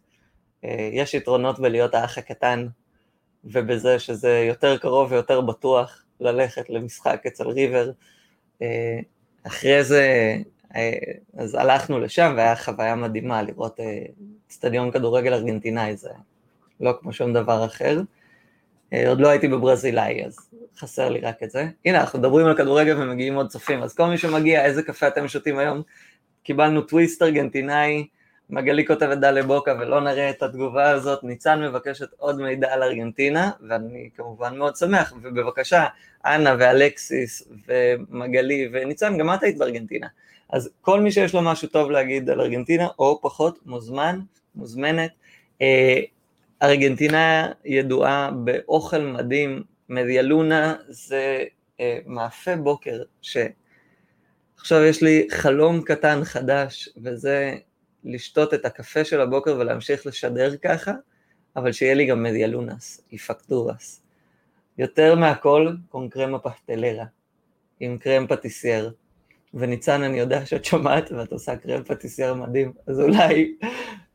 אה, 0.65 0.89
יש 0.93 1.15
יתרונות 1.15 1.59
בלהיות 1.59 1.95
האח 1.95 2.19
הקטן, 2.19 2.67
ובזה 3.45 3.99
שזה 3.99 4.45
יותר 4.49 4.79
קרוב 4.79 5.13
ויותר 5.13 5.41
בטוח 5.41 6.05
ללכת 6.21 6.71
למשחק 6.71 7.23
אצל 7.27 7.49
ריבר. 7.49 7.91
אה, 8.63 8.99
אחרי 9.47 9.85
זה, 9.85 10.37
אה, 10.77 10.93
אז 11.37 11.55
הלכנו 11.55 12.01
לשם 12.01 12.35
והיה 12.37 12.57
חוויה 12.57 12.95
מדהימה 12.95 13.43
לראות 13.43 13.81
אצטדיון 14.49 14.91
כדורגל 14.91 15.35
ארגנטינאי, 15.35 15.97
זה 15.97 16.11
לא 16.81 16.95
כמו 17.01 17.13
שום 17.13 17.33
דבר 17.33 17.65
אחר. 17.65 18.01
עוד 19.07 19.21
לא 19.21 19.29
הייתי 19.29 19.49
בברזילאי, 19.49 20.25
אז 20.25 20.37
חסר 20.79 21.09
לי 21.09 21.21
רק 21.21 21.43
את 21.43 21.51
זה. 21.51 21.69
הנה, 21.85 22.01
אנחנו 22.01 22.19
מדברים 22.19 22.47
על 22.47 22.57
כדורגל 22.57 23.03
ומגיעים 23.03 23.35
עוד 23.35 23.49
צופים, 23.49 23.83
אז 23.83 23.95
כל 23.95 24.07
מי 24.07 24.19
שמגיע, 24.19 24.65
איזה 24.65 24.83
קפה 24.83 25.09
אתם 25.09 25.29
שותים 25.29 25.59
היום? 25.59 25.83
קיבלנו 26.43 26.83
טוויסט 26.83 27.23
ארגנטינאי, 27.23 28.07
מגלי 28.51 28.87
כותבת 28.87 29.19
דלה 29.19 29.43
בוקה 29.43 29.75
ולא 29.81 30.01
נראה 30.01 30.31
את 30.31 30.43
התגובה 30.43 30.91
הזאת, 30.91 31.25
ניצן 31.25 31.63
מבקשת 31.63 32.09
עוד 32.19 32.41
מידע 32.41 32.73
על 32.73 32.83
ארגנטינה, 32.83 33.51
ואני 33.69 34.11
כמובן 34.17 34.59
מאוד 34.59 34.77
שמח, 34.77 35.13
ובבקשה, 35.23 35.87
אנה 36.27 36.57
ואלקסיס 36.59 37.49
ומגלי 37.69 38.69
וניצן, 38.73 39.19
גם 39.19 39.35
את 39.35 39.43
היית 39.43 39.59
בארגנטינה. 39.59 40.07
אז 40.51 40.71
כל 40.81 41.01
מי 41.01 41.13
שיש 41.13 41.35
לו 41.35 41.43
משהו 41.43 41.69
טוב 41.69 41.91
להגיד 41.91 42.31
על 42.31 42.41
ארגנטינה, 42.41 42.89
או 42.99 43.21
פחות, 43.23 43.59
מוזמן, 43.67 44.21
מוזמנת. 44.55 45.11
אה, 45.63 46.01
ארגנטינה 46.63 47.53
ידועה 47.65 48.31
באוכל 48.45 48.99
מדהים, 48.99 49.63
מדיאלונה 49.89 50.75
זה 50.89 51.45
אה, 51.81 51.99
מאפה 52.07 52.57
בוקר, 52.57 53.03
ש... 53.23 53.37
עכשיו 54.61 54.85
יש 54.85 55.03
לי 55.03 55.27
חלום 55.31 55.83
קטן 55.83 56.25
חדש, 56.25 56.89
וזה 57.05 57.55
לשתות 58.05 58.55
את 58.55 58.65
הקפה 58.65 59.05
של 59.05 59.21
הבוקר 59.21 59.57
ולהמשיך 59.59 60.07
לשדר 60.07 60.57
ככה, 60.57 60.93
אבל 61.57 61.73
שיהיה 61.73 61.95
לי 61.95 62.07
גם 62.07 62.23
medialunas 62.23 63.01
y 63.13 63.22
facturas. 63.22 64.03
יותר 64.79 65.15
מהכל, 65.15 65.73
con 65.89 66.07
crema 66.07 66.39
pastelera, 66.39 67.05
עם 67.81 67.99
קרם 67.99 68.27
פטיסייר. 68.27 68.93
וניצן, 69.55 70.03
אני 70.03 70.19
יודע 70.19 70.47
שאת 70.47 70.65
שומעת 70.65 71.13
ואת 71.13 71.33
עושה 71.33 71.57
קרם 71.57 71.85
פטיסייר 71.85 72.35
מדהים, 72.35 72.73
אז 72.87 73.01
אולי 73.01 73.57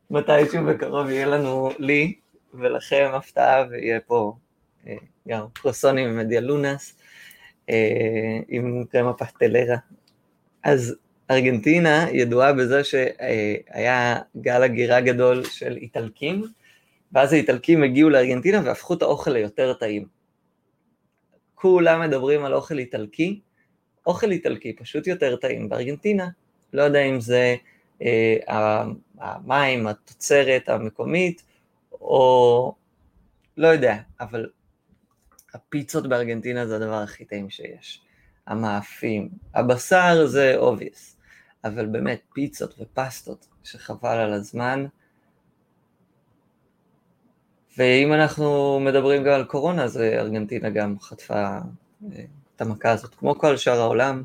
מתישהו 0.09 0.65
בקרוב 0.65 1.09
יהיה 1.09 1.25
לנו, 1.25 1.69
לי 1.79 2.13
ולכם 2.53 3.11
הפתעה, 3.13 3.65
ויהיה 3.69 3.99
פה 3.99 4.33
אה, 4.87 4.95
גם 5.27 5.45
קרואסונים 5.53 6.09
עם 6.09 6.17
medialunas, 6.17 6.97
אה, 7.69 8.39
עם 8.47 8.83
קרמה 8.91 9.13
פסטלרה, 9.13 9.77
אז 10.65 10.95
ארגנטינה 11.31 12.05
ידועה 12.11 12.53
בזה 12.53 12.83
שהיה 12.83 14.19
גל 14.37 14.63
הגירה 14.63 15.01
גדול 15.01 15.43
של 15.43 15.77
איטלקים, 15.77 16.43
ואז 17.11 17.33
האיטלקים 17.33 17.83
הגיעו 17.83 18.09
לארגנטינה 18.09 18.61
והפכו 18.65 18.93
את 18.93 19.01
האוכל 19.01 19.31
ליותר 19.31 19.73
טעים. 19.73 20.07
כולם 21.55 22.01
מדברים 22.01 22.45
על 22.45 22.53
אוכל 22.53 22.77
איטלקי, 22.77 23.41
אוכל 24.07 24.31
איטלקי 24.31 24.75
פשוט 24.75 25.07
יותר 25.07 25.35
טעים 25.35 25.69
בארגנטינה, 25.69 26.27
לא 26.73 26.81
יודע 26.81 27.01
אם 27.01 27.21
זה 27.21 27.55
אה, 28.01 28.83
המים, 29.19 29.87
התוצרת 29.87 30.69
המקומית, 30.69 31.43
או 31.91 32.75
לא 33.57 33.67
יודע, 33.67 33.97
אבל 34.19 34.49
הפיצות 35.53 36.07
בארגנטינה 36.07 36.67
זה 36.67 36.75
הדבר 36.75 37.01
הכי 37.01 37.25
טעים 37.25 37.49
שיש. 37.49 38.04
המאפים, 38.47 39.29
הבשר 39.53 40.27
זה 40.27 40.55
obvious, 40.59 41.15
אבל 41.63 41.85
באמת 41.85 42.21
פיצות 42.33 42.75
ופסטות 42.79 43.47
שחבל 43.63 44.17
על 44.17 44.33
הזמן. 44.33 44.85
ואם 47.77 48.13
אנחנו 48.13 48.79
מדברים 48.79 49.23
גם 49.23 49.33
על 49.33 49.43
קורונה, 49.43 49.83
אז 49.83 49.97
ארגנטינה 49.97 50.69
גם 50.69 50.99
חטפה 50.99 51.33
אה, 51.33 51.59
את 52.55 52.61
המכה 52.61 52.91
הזאת, 52.91 53.15
כמו 53.15 53.35
כל 53.35 53.57
שאר 53.57 53.79
העולם, 53.79 54.23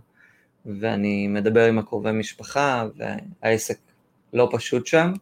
ואני 0.66 1.28
מדבר 1.28 1.64
עם 1.64 1.78
הקרובי 1.78 2.12
משפחה, 2.12 2.84
והעסק 2.96 3.78
לא 4.32 4.48
פשוט 4.52 4.86
שם. 4.86 5.12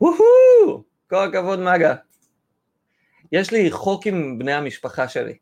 וואו, 0.00 0.82
כל 1.10 1.28
הכבוד 1.28 1.58
מגה. 1.58 1.94
יש 3.32 3.50
לי 3.52 3.70
חוק 3.70 4.06
עם 4.06 4.38
בני 4.38 4.52
המשפחה 4.52 5.08
שלי. 5.08 5.36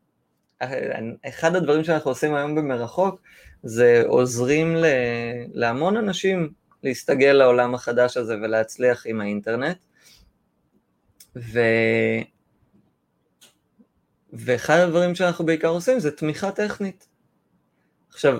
אחד 1.25 1.55
הדברים 1.55 1.83
שאנחנו 1.83 2.11
עושים 2.11 2.35
היום 2.35 2.55
במרחוק 2.55 3.21
זה 3.63 4.03
עוזרים 4.07 4.75
ל, 4.75 4.85
להמון 5.53 5.97
אנשים 5.97 6.53
להסתגל 6.83 7.31
לעולם 7.31 7.75
החדש 7.75 8.17
הזה 8.17 8.35
ולהצליח 8.35 9.03
עם 9.05 9.21
האינטרנט. 9.21 9.77
ו... 11.35 11.59
ואחד 14.33 14.77
הדברים 14.77 15.15
שאנחנו 15.15 15.45
בעיקר 15.45 15.67
עושים 15.67 15.99
זה 15.99 16.11
תמיכה 16.11 16.51
טכנית. 16.51 17.07
עכשיו, 18.09 18.39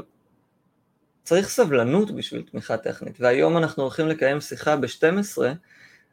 צריך 1.23 1.49
סבלנות 1.49 2.11
בשביל 2.11 2.41
תמיכה 2.51 2.77
טכנית, 2.77 3.15
והיום 3.19 3.57
אנחנו 3.57 3.83
הולכים 3.83 4.07
לקיים 4.07 4.41
שיחה 4.41 4.75
ב-12 4.75 5.41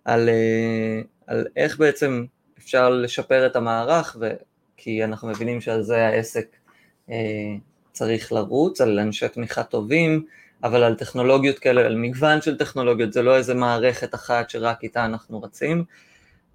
על, 0.05 0.29
אה, 0.29 1.01
על 1.27 1.47
איך 1.57 1.79
בעצם 1.79 2.25
אפשר 2.59 2.90
לשפר 2.90 3.47
את 3.47 3.57
המערך 3.57 4.16
כי 4.79 5.05
אנחנו 5.05 5.29
מבינים 5.29 5.61
שעל 5.61 5.83
זה 5.83 6.07
העסק 6.07 6.57
אה, 7.11 7.55
צריך 7.93 8.33
לרוץ, 8.33 8.81
על 8.81 8.99
אנשי 8.99 9.29
תמיכה 9.29 9.62
טובים, 9.62 10.25
אבל 10.64 10.83
על 10.83 10.95
טכנולוגיות 10.95 11.59
כאלה, 11.59 11.87
על 11.87 11.97
מגוון 11.97 12.41
של 12.41 12.59
טכנולוגיות, 12.59 13.12
זה 13.12 13.23
לא 13.23 13.37
איזה 13.37 13.55
מערכת 13.55 14.14
אחת 14.14 14.51
שרק 14.51 14.83
איתה 14.83 15.05
אנחנו 15.05 15.43
רצים. 15.43 15.85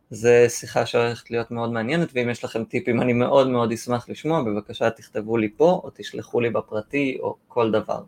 זה 0.09 0.45
שיחה 0.49 0.85
שהולכת 0.85 1.31
להיות 1.31 1.51
מאוד 1.51 1.71
מעניינת, 1.71 2.09
ואם 2.13 2.29
יש 2.29 2.43
לכם 2.43 2.63
טיפים 2.63 3.01
אני 3.01 3.13
מאוד 3.13 3.49
מאוד 3.49 3.71
אשמח 3.71 4.09
לשמוע, 4.09 4.43
בבקשה 4.43 4.89
תכתבו 4.89 5.37
לי 5.37 5.49
פה, 5.57 5.81
או 5.83 5.89
תשלחו 5.93 6.41
לי 6.41 6.49
בפרטי, 6.49 7.17
או 7.19 7.35
כל 7.47 7.71
דבר. 7.71 8.03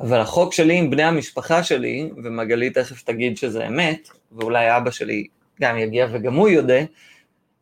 אבל 0.00 0.20
החוק 0.20 0.52
שלי 0.52 0.78
עם 0.78 0.90
בני 0.90 1.02
המשפחה 1.02 1.62
שלי, 1.62 2.10
ומגלי 2.24 2.70
תכף 2.70 3.02
תגיד 3.02 3.36
שזה 3.36 3.66
אמת, 3.66 4.08
ואולי 4.32 4.76
אבא 4.76 4.90
שלי 4.90 5.26
גם 5.60 5.78
יגיע 5.78 6.06
וגם 6.12 6.34
הוא 6.34 6.48
יודה, 6.48 6.80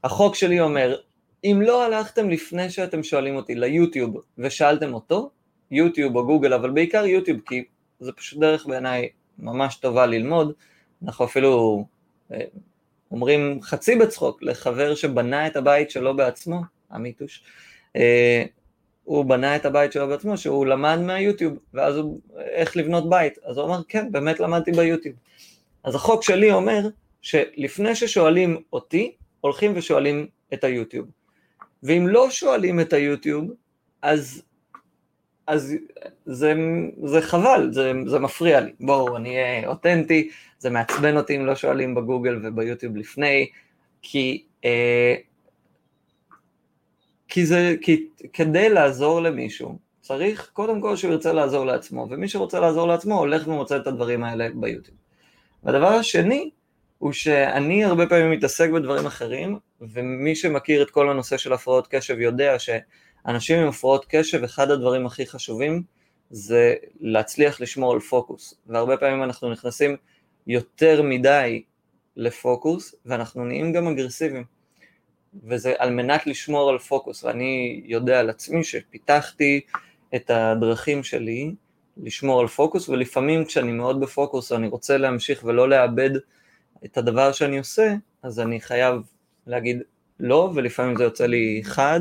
החוק 0.05 0.35
שלי 0.35 0.61
אומר, 0.61 0.96
אם 1.44 1.62
לא 1.62 1.85
הלכתם 1.85 2.31
לפני 2.31 2.70
שאתם 2.70 3.02
שואלים 3.02 3.37
אותי 3.37 3.55
ליוטיוב 3.55 4.16
ושאלתם 4.38 4.94
אותו, 4.94 5.31
יוטיוב 5.70 6.16
או 6.16 6.26
גוגל, 6.26 6.52
אבל 6.52 6.70
בעיקר 6.70 7.07
יוטיוב, 7.07 7.40
כי 7.46 7.64
זה 8.00 8.12
פשוט 8.12 8.40
דרך 8.40 8.66
בעיניי 8.66 9.09
ממש 9.38 9.76
טובה 9.76 10.07
ללמוד, 10.07 10.52
אנחנו 11.05 11.24
אפילו 11.24 11.85
אה, 12.33 12.40
אומרים 13.11 13.62
חצי 13.62 13.96
בצחוק 13.96 14.42
לחבר 14.42 14.94
שבנה 14.94 15.46
את 15.46 15.57
הבית 15.57 15.90
שלו 15.90 16.16
בעצמו, 16.16 16.61
המיתוש, 16.90 17.44
אה, 17.96 18.44
הוא 19.05 19.24
בנה 19.24 19.57
את 19.57 19.66
הבית 19.66 19.92
שלו 19.92 20.09
בעצמו, 20.09 20.37
שהוא 20.37 20.66
למד 20.66 20.98
מהיוטיוב, 20.98 21.59
ואז 21.74 21.96
הוא, 21.96 22.20
איך 22.38 22.76
לבנות 22.76 23.11
בית. 23.11 23.38
אז 23.44 23.59
הוא 23.59 23.66
אמר, 23.66 23.81
כן, 23.88 24.12
באמת 24.12 24.40
למדתי 24.40 24.72
ביוטיוב. 24.72 25.16
אז 25.85 25.94
החוק 25.94 26.22
שלי 26.22 26.52
אומר 26.52 26.88
שלפני 27.22 27.94
ששואלים 27.94 28.62
אותי, 28.72 29.12
הולכים 29.40 29.72
ושואלים 29.74 30.26
את 30.55 30.64
היוטיוב. 30.64 31.07
ואם 31.83 32.09
לא 32.09 32.31
שואלים 32.31 32.81
את 32.81 32.92
היוטיוב, 32.92 33.51
אז, 34.03 34.42
אז 35.47 35.75
זה, 36.27 36.55
זה 37.05 37.23
חבל, 37.23 37.68
זה, 37.73 37.92
זה 38.07 38.18
מפריע 38.18 38.61
לי. 38.61 38.73
בואו, 38.81 39.16
אני 39.16 39.29
אהיה 39.29 39.68
אותנטי, 39.68 40.31
זה 40.59 40.71
מעצבן 40.71 41.16
אותי 41.16 41.37
אם 41.37 41.47
לא 41.47 41.55
שואלים 41.55 41.95
בגוגל 41.95 42.40
וביוטיוב 42.42 42.97
לפני, 42.97 43.47
כי... 44.03 44.45
אה, 44.64 45.14
כי 47.29 47.47
זה, 47.47 47.75
כי 47.81 48.07
כדי 48.33 48.68
לעזור 48.68 49.21
למישהו, 49.21 49.79
צריך 50.01 50.51
קודם 50.53 50.81
כל 50.81 50.97
שהוא 50.97 51.12
ירצה 51.12 51.33
לעזור 51.33 51.66
לעצמו, 51.66 52.07
ומי 52.11 52.29
שרוצה 52.29 52.61
לעזור 52.61 52.87
לעצמו 52.87 53.18
הולך 53.18 53.49
ומוצא 53.49 53.77
את 53.77 53.87
הדברים 53.87 54.25
האלה 54.25 54.49
ביוטיוב. 54.55 54.97
והדבר 55.62 55.87
השני, 55.87 56.51
הוא 57.02 57.12
שאני 57.12 57.84
הרבה 57.84 58.06
פעמים 58.06 58.30
מתעסק 58.30 58.70
בדברים 58.70 59.06
אחרים, 59.06 59.58
ומי 59.80 60.36
שמכיר 60.36 60.82
את 60.82 60.90
כל 60.90 61.10
הנושא 61.10 61.36
של 61.36 61.52
הפרעות 61.52 61.86
קשב 61.86 62.18
יודע 62.20 62.56
שאנשים 62.58 63.58
עם 63.58 63.68
הפרעות 63.68 64.06
קשב, 64.08 64.44
אחד 64.44 64.70
הדברים 64.70 65.06
הכי 65.06 65.26
חשובים 65.26 65.82
זה 66.30 66.74
להצליח 67.00 67.60
לשמור 67.60 67.92
על 67.92 68.00
פוקוס, 68.00 68.54
והרבה 68.66 68.96
פעמים 68.96 69.22
אנחנו 69.22 69.50
נכנסים 69.50 69.96
יותר 70.46 71.02
מדי 71.02 71.62
לפוקוס, 72.16 72.94
ואנחנו 73.06 73.44
נהיים 73.44 73.72
גם 73.72 73.88
אגרסיביים. 73.88 74.44
וזה 75.44 75.74
על 75.78 75.90
מנת 75.90 76.26
לשמור 76.26 76.70
על 76.70 76.78
פוקוס, 76.78 77.24
ואני 77.24 77.82
יודע 77.84 78.20
על 78.20 78.30
עצמי 78.30 78.64
שפיתחתי 78.64 79.60
את 80.14 80.30
הדרכים 80.30 81.04
שלי 81.04 81.54
לשמור 81.96 82.40
על 82.40 82.46
פוקוס, 82.46 82.88
ולפעמים 82.88 83.44
כשאני 83.44 83.72
מאוד 83.72 84.00
בפוקוס, 84.00 84.52
אני 84.52 84.68
רוצה 84.68 84.96
להמשיך 84.96 85.44
ולא 85.44 85.68
לאבד 85.68 86.10
את 86.85 86.99
הדבר 86.99 87.33
שאני 87.33 87.59
עושה, 87.59 87.95
אז 88.23 88.40
אני 88.40 88.61
חייב 88.61 89.03
להגיד 89.47 89.83
לא, 90.21 90.51
ולפעמים 90.55 90.97
זה 90.97 91.05
יוצא 91.05 91.27
לי 91.27 91.61
חד, 91.64 92.01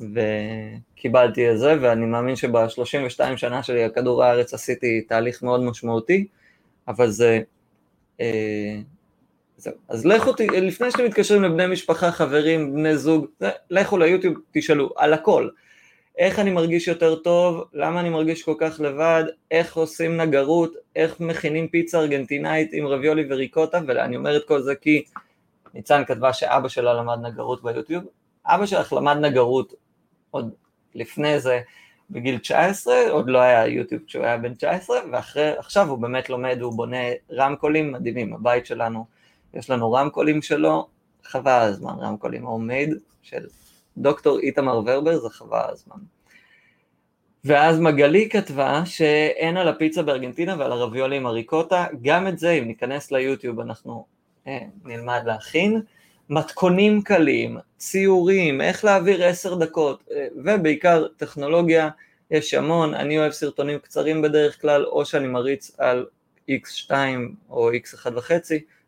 וקיבלתי 0.00 1.50
את 1.50 1.58
זה, 1.58 1.74
ואני 1.80 2.06
מאמין 2.06 2.36
שב-32 2.36 3.36
שנה 3.36 3.62
שלי 3.62 3.84
על 3.84 3.90
כדור 3.90 4.24
הארץ 4.24 4.54
עשיתי 4.54 5.00
תהליך 5.00 5.42
מאוד 5.42 5.62
משמעותי, 5.62 6.26
אבל 6.88 7.10
זה... 7.10 7.40
אה, 8.20 8.80
זהו. 9.56 9.74
אז 9.88 10.06
לכו, 10.06 10.32
לפני 10.62 10.90
שאתם 10.90 11.04
מתקשרים 11.04 11.42
לבני 11.42 11.66
משפחה, 11.66 12.12
חברים, 12.12 12.74
בני 12.74 12.98
זוג, 12.98 13.26
לכו 13.70 13.98
ליוטיוב, 13.98 14.34
תשאלו, 14.52 14.90
על 14.96 15.12
הכל. 15.12 15.48
איך 16.18 16.38
אני 16.38 16.50
מרגיש 16.50 16.88
יותר 16.88 17.14
טוב, 17.14 17.64
למה 17.72 18.00
אני 18.00 18.08
מרגיש 18.08 18.42
כל 18.42 18.54
כך 18.58 18.80
לבד, 18.80 19.24
איך 19.50 19.76
עושים 19.76 20.16
נגרות, 20.16 20.74
איך 20.96 21.20
מכינים 21.20 21.68
פיצה 21.68 22.00
ארגנטינאית 22.00 22.70
עם 22.72 22.86
רביולי 22.86 23.26
וריקוטה, 23.30 23.80
ואני 23.86 24.16
אומר 24.16 24.36
את 24.36 24.44
כל 24.48 24.62
זה 24.62 24.74
כי 24.74 25.04
ניצן 25.74 26.04
כתבה 26.04 26.32
שאבא 26.32 26.68
שלה 26.68 26.94
למד 26.94 27.18
נגרות 27.22 27.62
ביוטיוב, 27.62 28.04
אבא 28.46 28.66
שלך 28.66 28.92
למד 28.92 29.16
נגרות 29.16 29.74
עוד 30.30 30.54
לפני 30.94 31.40
זה 31.40 31.60
בגיל 32.10 32.38
19, 32.38 33.10
עוד 33.10 33.30
לא 33.30 33.38
היה 33.38 33.66
יוטיוב 33.66 34.02
כשהוא 34.06 34.24
היה 34.24 34.36
בן 34.36 34.54
19, 34.54 34.98
ועכשיו 35.12 35.88
הוא 35.88 35.98
באמת 35.98 36.30
לומד, 36.30 36.58
הוא 36.60 36.72
בונה 36.72 36.96
רמקולים 37.32 37.92
מדהימים, 37.92 38.34
הבית 38.34 38.66
שלנו, 38.66 39.06
יש 39.54 39.70
לנו 39.70 39.92
רמקולים 39.92 40.42
שלו, 40.42 40.88
חבל 41.24 41.60
הזמן, 41.60 41.94
רמקולים. 42.00 42.46
הומייד 42.46 42.94
של 43.22 43.46
דוקטור 43.98 44.38
איתמר 44.38 44.80
ורבר, 44.86 45.18
זה 45.18 45.28
חבל 45.30 45.64
הזמן. 45.68 45.96
ואז 47.44 47.80
מגלי 47.80 48.28
כתבה 48.28 48.82
שאין 48.84 49.56
על 49.56 49.68
הפיצה 49.68 50.02
בארגנטינה 50.02 50.56
ועל 50.58 50.72
הרביולי 50.72 51.16
עם 51.16 51.26
הריקוטה, 51.26 51.86
גם 52.02 52.28
את 52.28 52.38
זה, 52.38 52.50
אם 52.50 52.64
ניכנס 52.64 53.10
ליוטיוב 53.12 53.60
אנחנו 53.60 54.06
אה, 54.46 54.58
נלמד 54.84 55.22
להכין. 55.26 55.80
מתכונים 56.30 57.02
קלים, 57.02 57.58
ציורים, 57.76 58.60
איך 58.60 58.84
להעביר 58.84 59.24
עשר 59.24 59.54
דקות, 59.54 60.02
אה, 60.12 60.26
ובעיקר 60.44 61.06
טכנולוגיה, 61.16 61.88
יש 62.30 62.54
המון, 62.54 62.94
אני 62.94 63.18
אוהב 63.18 63.32
סרטונים 63.32 63.78
קצרים 63.78 64.22
בדרך 64.22 64.60
כלל, 64.60 64.84
או 64.84 65.04
שאני 65.04 65.28
מריץ 65.28 65.76
על 65.78 66.06
x2 66.50 66.90
או 67.50 67.70
x1.5, 67.72 68.30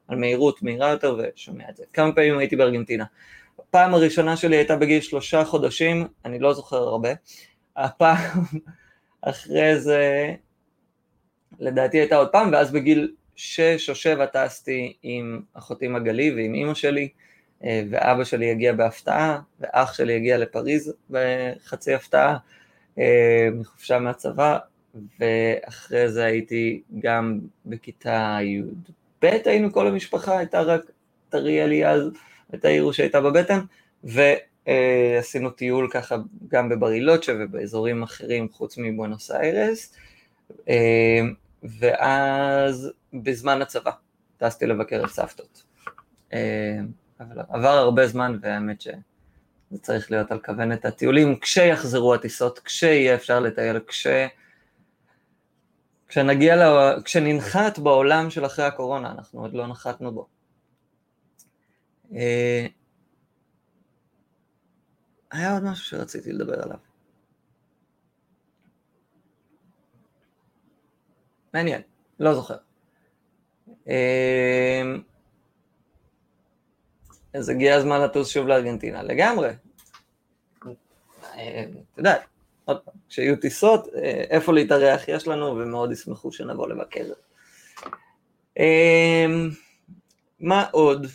על 0.09 0.19
מהירות 0.19 0.63
מהירה 0.63 0.91
יותר 0.91 1.19
ושומע 1.19 1.65
את 1.71 1.77
זה. 1.77 1.85
כמה 1.93 2.13
פעמים 2.13 2.39
הייתי 2.39 2.57
בארגנטינה. 2.57 3.05
הפעם 3.69 3.95
הראשונה 3.95 4.37
שלי 4.37 4.57
הייתה 4.57 4.77
בגיל 4.77 5.01
שלושה 5.01 5.45
חודשים, 5.45 6.07
אני 6.25 6.39
לא 6.39 6.55
זוכר 6.55 6.77
הרבה. 6.77 7.09
הפעם 7.77 8.43
אחרי 9.23 9.81
זה, 9.81 10.35
לדעתי 11.59 11.99
הייתה 11.99 12.17
עוד 12.17 12.29
פעם, 12.29 12.53
ואז 12.53 12.73
בגיל 12.73 13.13
שש 13.37 13.91
או 13.91 13.95
שבע 13.95 14.27
טסתי 14.27 14.97
עם 15.03 15.41
אחותי 15.55 15.89
מגלי 15.89 16.35
ועם 16.35 16.55
אימא 16.55 16.75
שלי, 16.75 17.09
אה, 17.65 17.83
ואבא 17.91 18.25
שלי 18.25 18.51
הגיע 18.51 18.73
בהפתעה, 18.73 19.41
ואח 19.61 19.95
שלי 19.95 20.17
הגיע 20.17 20.39
לפריז 20.39 20.95
בחצי 21.11 21.95
הפתעה, 21.95 22.37
אה, 22.99 23.49
מחופשה 23.53 23.99
מהצבא, 23.99 24.59
ואחרי 25.21 26.09
זה 26.09 26.25
הייתי 26.25 26.83
גם 26.99 27.39
בכיתה 27.67 28.39
י"ב, 28.43 29.27
היינו 29.45 29.73
כל 29.73 29.87
המשפחה, 29.87 30.39
הייתה 30.39 30.61
רק 30.61 30.81
טריאלי 31.29 31.87
אז, 31.87 32.11
את 32.55 32.65
העיר 32.65 32.93
שהייתה 32.93 33.21
בבטן, 33.21 33.61
ועשינו 34.05 35.51
טיול 35.51 35.89
ככה 35.91 36.17
גם 36.49 36.69
בברילוצ'ה 36.69 37.33
ובאזורים 37.39 38.03
אחרים 38.03 38.49
חוץ 38.53 38.79
מבואנוס 38.79 39.31
איירס, 39.31 39.95
ואז 41.81 42.93
בזמן 43.13 43.63
הצבא 43.63 43.91
טסתי 44.37 44.67
לבקר 44.67 45.05
את 45.05 45.11
סבתות. 45.11 45.63
אבל 47.21 47.41
עבר 47.49 47.69
הרבה 47.69 48.07
זמן 48.07 48.39
והאמת 48.41 48.81
שזה 48.81 48.95
צריך 49.83 50.11
להיות 50.11 50.33
על 50.33 50.41
כוונת 50.41 50.85
הטיולים, 50.85 51.39
כשיחזרו 51.41 52.15
הטיסות, 52.15 52.59
כשיהיה 52.59 53.15
אפשר 53.15 53.41
לטייל, 53.41 53.81
כש... 53.87 54.07
כשנגיע, 56.09 56.57
לה... 56.57 56.95
כשננחת 57.05 57.79
בעולם 57.79 58.31
של 58.31 58.47
אחרי 58.47 58.65
הקורונה, 58.65 59.11
אנחנו 59.11 59.41
עוד 59.41 59.55
לא 59.55 59.67
נחתנו 59.67 60.13
בו. 60.13 60.27
אה, 62.15 62.67
היה 65.31 65.55
עוד 65.55 65.65
משהו 65.65 65.85
שרציתי 65.85 66.33
לדבר 66.33 66.63
עליו. 66.63 66.77
מעניין, 71.55 71.83
לא 72.21 72.35
זוכר. 72.35 72.57
אה, 73.89 74.83
אז 77.35 77.49
הגיע 77.49 77.77
הזמן 77.77 78.01
לטוס 78.01 78.29
שוב 78.29 78.47
לארגנטינה, 78.47 79.03
לגמרי. 79.03 79.51
אה, 81.25 81.65
אתה 81.93 82.01
יודע, 82.01 82.15
עוד 82.65 82.81
פעם, 82.81 82.95
כשיהיו 83.09 83.37
טיסות, 83.37 83.87
איפה 84.31 84.53
להתארח 84.53 85.09
יש 85.09 85.29
לנו, 85.29 85.47
ומאוד 85.47 85.93
ישמחו 85.93 86.33
שנבוא 86.33 86.69
לבקר. 86.69 87.05
מה 90.41 90.67
עוד? 90.73 91.07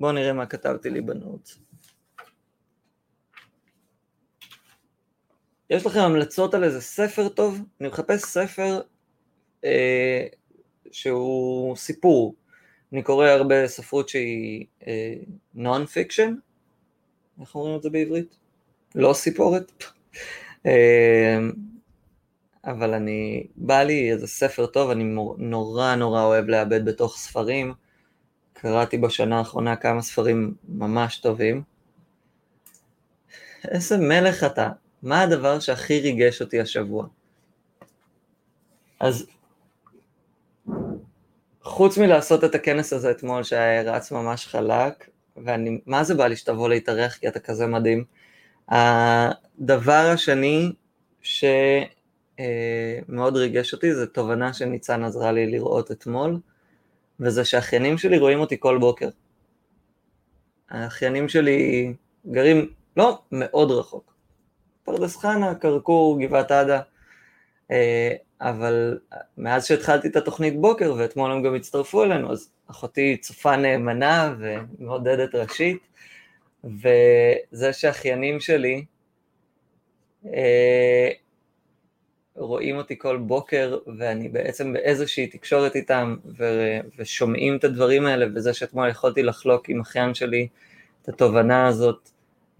בואו 0.00 0.12
נראה 0.12 0.32
מה 0.32 0.46
כתבתי 0.46 0.90
לי 0.90 1.00
בנוט. 1.00 1.50
יש 5.70 5.86
לכם 5.86 6.00
המלצות 6.00 6.54
על 6.54 6.64
איזה 6.64 6.80
ספר 6.80 7.28
טוב? 7.28 7.60
אני 7.80 7.88
מחפש 7.88 8.20
ספר 8.20 8.80
אה, 9.64 10.26
שהוא 10.90 11.76
סיפור, 11.76 12.34
אני 12.92 13.02
קורא 13.02 13.26
הרבה 13.26 13.68
ספרות 13.68 14.08
שהיא 14.08 14.66
אה, 14.80 15.86
fiction, 15.92 16.34
איך 17.40 17.54
אומרים 17.54 17.76
את 17.76 17.82
זה 17.82 17.90
בעברית? 17.90 18.36
לא 18.94 19.12
סיפורת. 19.12 19.72
אה, 20.66 20.68
אבל 22.64 22.94
אני, 22.94 23.46
בא 23.56 23.82
לי 23.82 24.12
איזה 24.12 24.26
ספר 24.26 24.66
טוב, 24.66 24.90
אני 24.90 25.04
נורא 25.38 25.94
נורא 25.94 26.22
אוהב 26.22 26.48
לאבד 26.48 26.84
בתוך 26.84 27.16
ספרים. 27.16 27.74
קראתי 28.60 28.98
בשנה 28.98 29.38
האחרונה 29.38 29.76
כמה 29.76 30.02
ספרים 30.02 30.54
ממש 30.68 31.18
טובים. 31.18 31.62
איזה 33.68 33.98
מלך 33.98 34.44
אתה, 34.44 34.70
מה 35.02 35.22
הדבר 35.22 35.60
שהכי 35.60 36.00
ריגש 36.00 36.40
אותי 36.40 36.60
השבוע? 36.60 37.06
אז 39.00 39.26
חוץ 41.62 41.98
מלעשות 41.98 42.44
את 42.44 42.54
הכנס 42.54 42.92
הזה 42.92 43.10
אתמול 43.10 43.42
שהיה 43.42 43.92
רץ 43.92 44.12
ממש 44.12 44.46
חלק, 44.46 45.08
ואני, 45.44 45.80
מה 45.86 46.04
זה 46.04 46.14
בא 46.14 46.26
לי 46.26 46.36
שתבוא 46.36 46.68
להתארח 46.68 47.16
כי 47.16 47.28
אתה 47.28 47.40
כזה 47.40 47.66
מדהים. 47.66 48.04
הדבר 48.68 50.10
השני 50.14 50.72
שמאוד 51.22 51.56
אה, 53.36 53.40
ריגש 53.40 53.72
אותי 53.72 53.94
זה 53.94 54.06
תובנה 54.06 54.52
שניצן 54.52 55.04
עזרה 55.04 55.32
לי 55.32 55.50
לראות 55.50 55.90
אתמול, 55.90 56.38
וזה 57.20 57.44
שאחיינים 57.44 57.98
שלי 57.98 58.18
רואים 58.18 58.40
אותי 58.40 58.56
כל 58.60 58.78
בוקר. 58.78 59.08
האחיינים 60.70 61.28
שלי 61.28 61.92
גרים 62.26 62.70
לא 62.96 63.22
מאוד 63.32 63.70
רחוק, 63.70 64.14
פרדס 64.84 65.16
חנה, 65.16 65.54
כרכור, 65.54 66.20
גבעת 66.20 66.50
עדה, 66.50 66.80
אה, 67.70 68.14
אבל 68.40 68.98
מאז 69.38 69.66
שהתחלתי 69.66 70.08
את 70.08 70.16
התוכנית 70.16 70.60
בוקר, 70.60 70.94
ואתמול 70.98 71.32
הם 71.32 71.42
גם 71.42 71.54
הצטרפו 71.54 72.02
אלינו, 72.02 72.32
אז 72.32 72.50
אחותי 72.70 73.16
צופה 73.16 73.56
נאמנה 73.56 74.34
ומעודדת 74.38 75.34
ראשית, 75.34 75.78
וזה 76.64 77.72
שאחיינים 77.72 78.40
שלי 78.40 78.84
אה, 80.26 81.10
רואים 82.34 82.76
אותי 82.76 82.98
כל 82.98 83.16
בוקר, 83.16 83.78
ואני 83.98 84.28
בעצם 84.28 84.72
באיזושהי 84.72 85.26
תקשורת 85.26 85.76
איתם, 85.76 86.16
ו- 86.38 86.80
ושומעים 86.98 87.56
את 87.56 87.64
הדברים 87.64 88.06
האלה, 88.06 88.26
וזה 88.34 88.54
שאתמול 88.54 88.88
יכולתי 88.88 89.22
לחלוק 89.22 89.68
עם 89.68 89.80
אחיין 89.80 90.14
שלי 90.14 90.48
את 91.02 91.08
התובנה 91.08 91.66
הזאת 91.66 92.10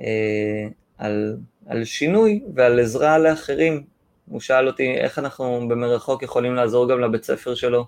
אה, 0.00 0.68
על, 0.98 1.36
על 1.66 1.84
שינוי 1.84 2.42
ועל 2.54 2.80
עזרה 2.80 3.18
לאחרים. 3.18 3.84
הוא 4.28 4.40
שאל 4.40 4.66
אותי 4.66 4.94
איך 4.94 5.18
אנחנו 5.18 5.68
במרחוק 5.68 6.22
יכולים 6.22 6.54
לעזור 6.54 6.88
גם 6.88 7.00
לבית 7.00 7.24
ספר 7.24 7.54
שלו 7.54 7.86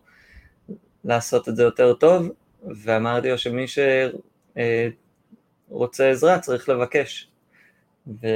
לעשות 1.04 1.48
את 1.48 1.56
זה 1.56 1.62
יותר 1.62 1.94
טוב, 1.94 2.28
ואמרתי 2.64 3.30
לו 3.30 3.38
שמי 3.38 3.64
שרוצה 5.68 6.10
עזרה 6.10 6.38
צריך 6.38 6.68
לבקש. 6.68 7.28
ו... 8.06 8.26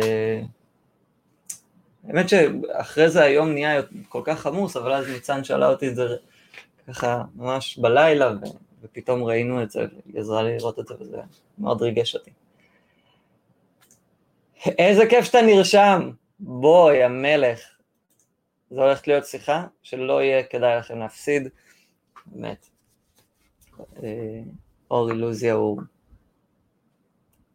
האמת 2.09 2.29
שאחרי 2.29 3.11
זה 3.11 3.23
היום 3.23 3.49
נהיה 3.49 3.81
כל 4.09 4.23
כך 4.25 4.47
עמוס, 4.47 4.77
אבל 4.77 4.92
אז 4.92 5.09
ניצן 5.09 5.45
שאלה 5.45 5.69
אותי 5.69 5.88
את 5.88 5.97
זה 5.97 6.07
ככה 6.88 7.23
ממש 7.35 7.79
בלילה, 7.79 8.31
ו... 8.31 8.45
ופתאום 8.83 9.25
ראינו 9.25 9.62
את 9.62 9.71
זה, 9.71 9.81
והיא 9.81 10.21
עזרה 10.21 10.42
לי 10.42 10.57
לראות 10.57 10.79
את 10.79 10.87
זה, 10.87 10.95
וזה 11.01 11.16
מאוד 11.59 11.83
ריגש 11.83 12.14
אותי. 12.14 12.31
איזה 14.66 15.07
כיף 15.07 15.25
שאתה 15.25 15.42
נרשם, 15.42 16.11
בואי 16.40 17.03
המלך. 17.03 17.61
זו 18.71 18.83
הולכת 18.83 19.09
להיות 19.09 19.27
שיחה 19.27 19.66
שלא 19.83 20.23
יהיה 20.23 20.42
כדאי 20.42 20.79
לכם 20.79 20.99
להפסיד, 20.99 21.49
באמת. 22.27 22.69
אה, 24.03 24.40
אור 24.90 25.11
אילוזיה 25.11 25.55
הוא 25.55 25.81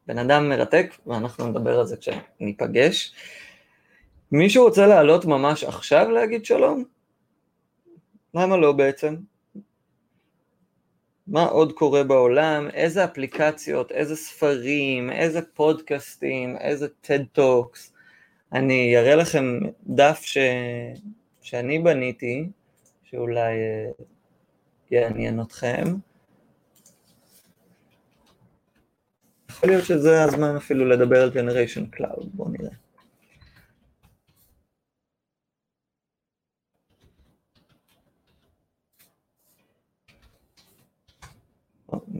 בן 0.07 0.17
אדם 0.17 0.49
מרתק, 0.49 0.97
ואנחנו 1.07 1.47
נדבר 1.47 1.79
על 1.79 1.85
זה 1.85 1.95
כשניפגש. 1.97 3.13
מישהו 4.31 4.63
רוצה 4.63 4.87
לעלות 4.87 5.25
ממש 5.25 5.63
עכשיו 5.63 6.09
להגיד 6.09 6.45
שלום? 6.45 6.83
למה 8.33 8.57
לא 8.57 8.71
בעצם? 8.71 9.15
מה 11.27 11.45
עוד 11.45 11.71
קורה 11.73 12.03
בעולם, 12.03 12.69
איזה 12.73 13.03
אפליקציות, 13.03 13.91
איזה 13.91 14.15
ספרים, 14.15 15.11
איזה 15.11 15.41
פודקאסטים, 15.41 16.57
איזה 16.57 16.87
TED 17.03 17.37
Talks. 17.39 17.91
אני 18.53 18.97
אראה 18.97 19.15
לכם 19.15 19.59
דף 19.87 20.19
ש... 20.23 20.37
שאני 21.41 21.79
בניתי, 21.79 22.49
שאולי 23.03 23.53
אה, 23.53 23.91
יעניין 24.91 25.41
אתכם. 25.41 25.83
יכול 29.49 29.69
להיות 29.69 29.85
שזה 29.85 30.23
הזמן 30.23 30.55
אפילו 30.55 30.85
לדבר 30.85 31.23
על 31.23 31.29
Generation 31.29 31.97
Cloud, 31.97 32.25
בואו 32.33 32.49
נראה. 32.49 32.80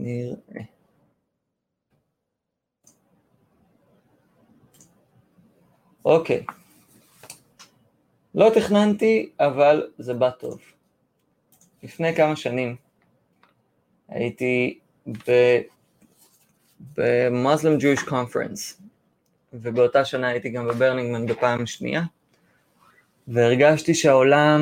נראה. 0.02 0.62
אוקיי. 6.04 6.44
לא 8.34 8.50
תכננתי, 8.54 9.32
אבל 9.40 9.90
זה 9.98 10.14
בא 10.14 10.30
טוב. 10.30 10.60
לפני 11.82 12.16
כמה 12.16 12.36
שנים 12.36 12.76
הייתי 14.08 14.78
ב-Muslim 15.06 17.80
Jewish 17.80 18.08
Conference, 18.08 18.82
ובאותה 19.52 20.04
שנה 20.04 20.28
הייתי 20.28 20.48
גם 20.48 20.68
בברנינגמן 20.68 21.26
בפעם 21.26 21.66
שנייה, 21.66 22.02
והרגשתי 23.28 23.94
שהעולם 23.94 24.60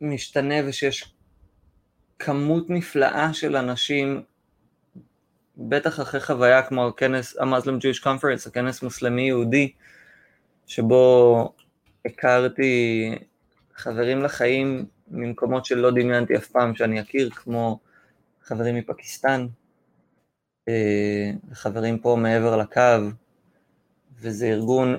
משתנה 0.00 0.54
ושיש 0.66 1.14
כמות 2.18 2.70
נפלאה 2.70 3.34
של 3.34 3.56
אנשים, 3.56 4.22
בטח 5.68 6.00
אחרי 6.00 6.20
חוויה 6.20 6.62
כמו 6.62 6.88
הכנס, 6.88 7.36
המוסלם 7.38 7.78
Jewish 7.78 8.02
Conference, 8.02 8.48
הכנס 8.48 8.82
מוסלמי 8.82 9.22
יהודי, 9.22 9.72
שבו 10.66 11.54
הכרתי 12.04 13.10
חברים 13.74 14.22
לחיים 14.22 14.86
ממקומות 15.08 15.64
שלא 15.64 15.90
דמיינתי 15.90 16.36
אף 16.36 16.46
פעם 16.46 16.74
שאני 16.74 17.00
אכיר, 17.00 17.30
כמו 17.30 17.78
חברים 18.42 18.74
מפקיסטן, 18.74 19.46
אה, 20.68 21.30
חברים 21.52 21.98
פה 21.98 22.16
מעבר 22.20 22.56
לקו, 22.56 22.80
וזה 24.20 24.46
ארגון 24.46 24.96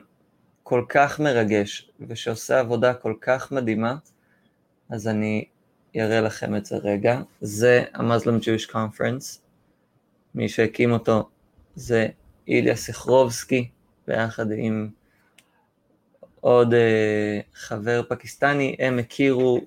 כל 0.64 0.86
כך 0.90 1.20
מרגש, 1.20 1.92
ושעושה 2.08 2.60
עבודה 2.60 2.94
כל 2.94 3.14
כך 3.22 3.52
מדהימה, 3.52 3.96
אז 4.90 5.08
אני 5.08 5.46
אראה 5.96 6.22
לכם 6.22 6.56
את 6.56 6.66
זה 6.66 6.78
רגע. 6.78 7.22
זה 7.42 7.84
ה-Muslim 7.94 8.44
Jewish 8.44 8.72
Conference, 8.72 9.40
מי 10.36 10.50
שהקים 10.50 10.92
אותו 10.92 11.30
זה 11.76 12.08
איליה 12.48 12.76
סחרובסקי, 12.76 13.70
ביחד 14.08 14.46
עם 14.56 14.90
עוד 16.40 16.74
uh, 16.74 16.78
חבר 17.54 18.02
פקיסטני, 18.10 18.76
הם 18.80 19.00
הכירו 19.00 19.62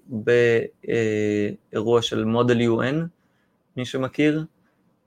באירוע 1.73 2.03
של 2.03 2.25
מודל 2.25 2.59
UN, 2.61 2.95
מי 3.77 3.85
שמכיר, 3.85 4.45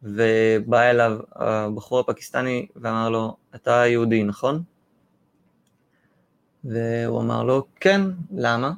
ובא 0.04 0.82
אליו 0.82 1.20
הבחור 1.32 2.00
הפקיסטני 2.00 2.68
ואמר 2.76 3.10
לו, 3.10 3.38
אתה 3.56 3.72
יהודי, 3.72 4.24
נכון? 4.24 4.64
והוא 6.64 7.22
אמר 7.22 7.44
לו, 7.44 7.68
כן, 7.76 8.02
למה? 8.32 8.72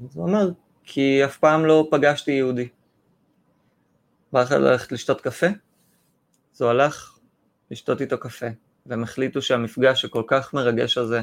אז 0.00 0.16
הוא 0.16 0.28
אמר, 0.28 0.50
כי 0.84 1.24
אף 1.24 1.36
פעם 1.36 1.64
לא 1.64 1.88
פגשתי 1.90 2.32
יהודי. 2.32 2.68
בא 4.32 4.42
לך 4.42 4.52
ללכת 4.52 4.92
לשתות 4.92 5.20
קפה? 5.20 5.46
אז 6.54 6.62
הוא 6.62 6.70
הלך 6.70 7.18
לשתות 7.70 8.00
איתו 8.00 8.18
קפה, 8.18 8.46
והם 8.86 9.02
החליטו 9.02 9.42
שהמפגש 9.42 10.04
הכל 10.04 10.22
כך 10.26 10.54
מרגש 10.54 10.98
הזה 10.98 11.20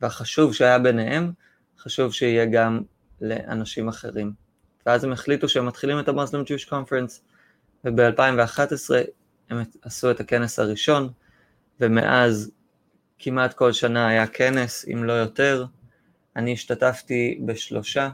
והחשוב 0.00 0.54
שהיה 0.54 0.78
ביניהם, 0.78 1.32
חשוב 1.78 2.12
שיהיה 2.12 2.46
גם 2.46 2.80
לאנשים 3.20 3.88
אחרים. 3.88 4.32
ואז 4.86 5.04
הם 5.04 5.12
החליטו 5.12 5.48
שהם 5.48 5.66
מתחילים 5.66 5.98
את 5.98 6.08
המוסלם 6.08 6.42
Jewish 6.42 6.68
Conference, 6.68 7.20
וב-2011 7.84 8.94
הם 9.50 9.62
עשו 9.82 10.10
את 10.10 10.20
הכנס 10.20 10.58
הראשון, 10.58 11.08
ומאז 11.80 12.50
כמעט 13.18 13.54
כל 13.54 13.72
שנה 13.72 14.08
היה 14.08 14.26
כנס, 14.26 14.86
אם 14.92 15.04
לא 15.04 15.12
יותר. 15.12 15.64
אני 16.36 16.52
השתתפתי 16.52 17.40
בשלושה, 17.46 18.10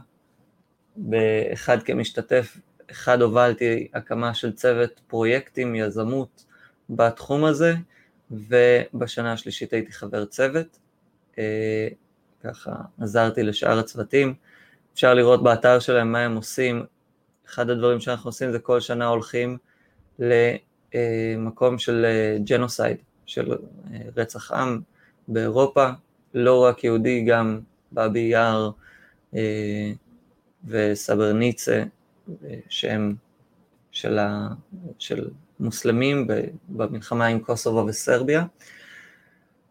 באחד 0.95 1.83
כמשתתף, 1.83 2.57
אחד 2.91 3.21
הובלתי 3.21 3.87
הקמה 3.93 4.33
של 4.33 4.51
צוות 4.51 5.01
פרויקטים, 5.07 5.75
יזמות 5.75 6.45
בתחום 6.89 7.45
הזה, 7.45 7.75
ובשנה 8.31 9.33
השלישית 9.33 9.73
הייתי 9.73 9.91
חבר 9.91 10.25
צוות. 10.25 10.79
אה, 11.37 11.87
ככה 12.43 12.71
עזרתי 13.01 13.43
לשאר 13.43 13.79
הצוותים. 13.79 14.33
אפשר 14.93 15.13
לראות 15.13 15.43
באתר 15.43 15.79
שלהם 15.79 16.11
מה 16.11 16.19
הם 16.19 16.35
עושים. 16.35 16.85
אחד 17.45 17.69
הדברים 17.69 17.99
שאנחנו 17.99 18.27
עושים 18.27 18.51
זה 18.51 18.59
כל 18.59 18.79
שנה 18.79 19.07
הולכים 19.07 19.57
למקום 20.19 21.77
של 21.77 22.05
genocide, 22.43 22.97
אה, 22.97 23.03
של 23.25 23.51
אה, 23.51 23.99
רצח 24.17 24.51
עם 24.51 24.81
באירופה, 25.27 25.89
לא 26.33 26.63
רק 26.63 26.83
יהודי, 26.83 27.23
גם 27.25 27.59
באבי 27.91 28.19
יאר 28.19 28.71
וסרברניצה, 30.65 31.83
שהם 32.69 33.15
של, 33.91 34.19
ה, 34.19 34.47
של 34.99 35.29
מוסלמים 35.59 36.27
במלחמה 36.69 37.25
עם 37.25 37.39
קוסובו 37.39 37.85
וסרביה. 37.87 38.45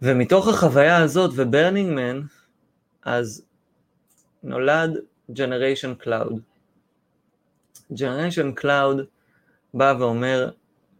ומתוך 0.02 0.48
החוויה 0.48 0.96
הזאת 0.96 1.30
ו 1.34 1.41
Burning 1.41 1.91
Man, 1.91 2.20
אז 3.04 3.44
נולד 4.42 4.98
Generation 5.30 6.04
Cloud. 6.04 6.34
Generation 7.92 8.60
Cloud 8.60 9.02
בא 9.74 9.94
ואומר 9.98 10.50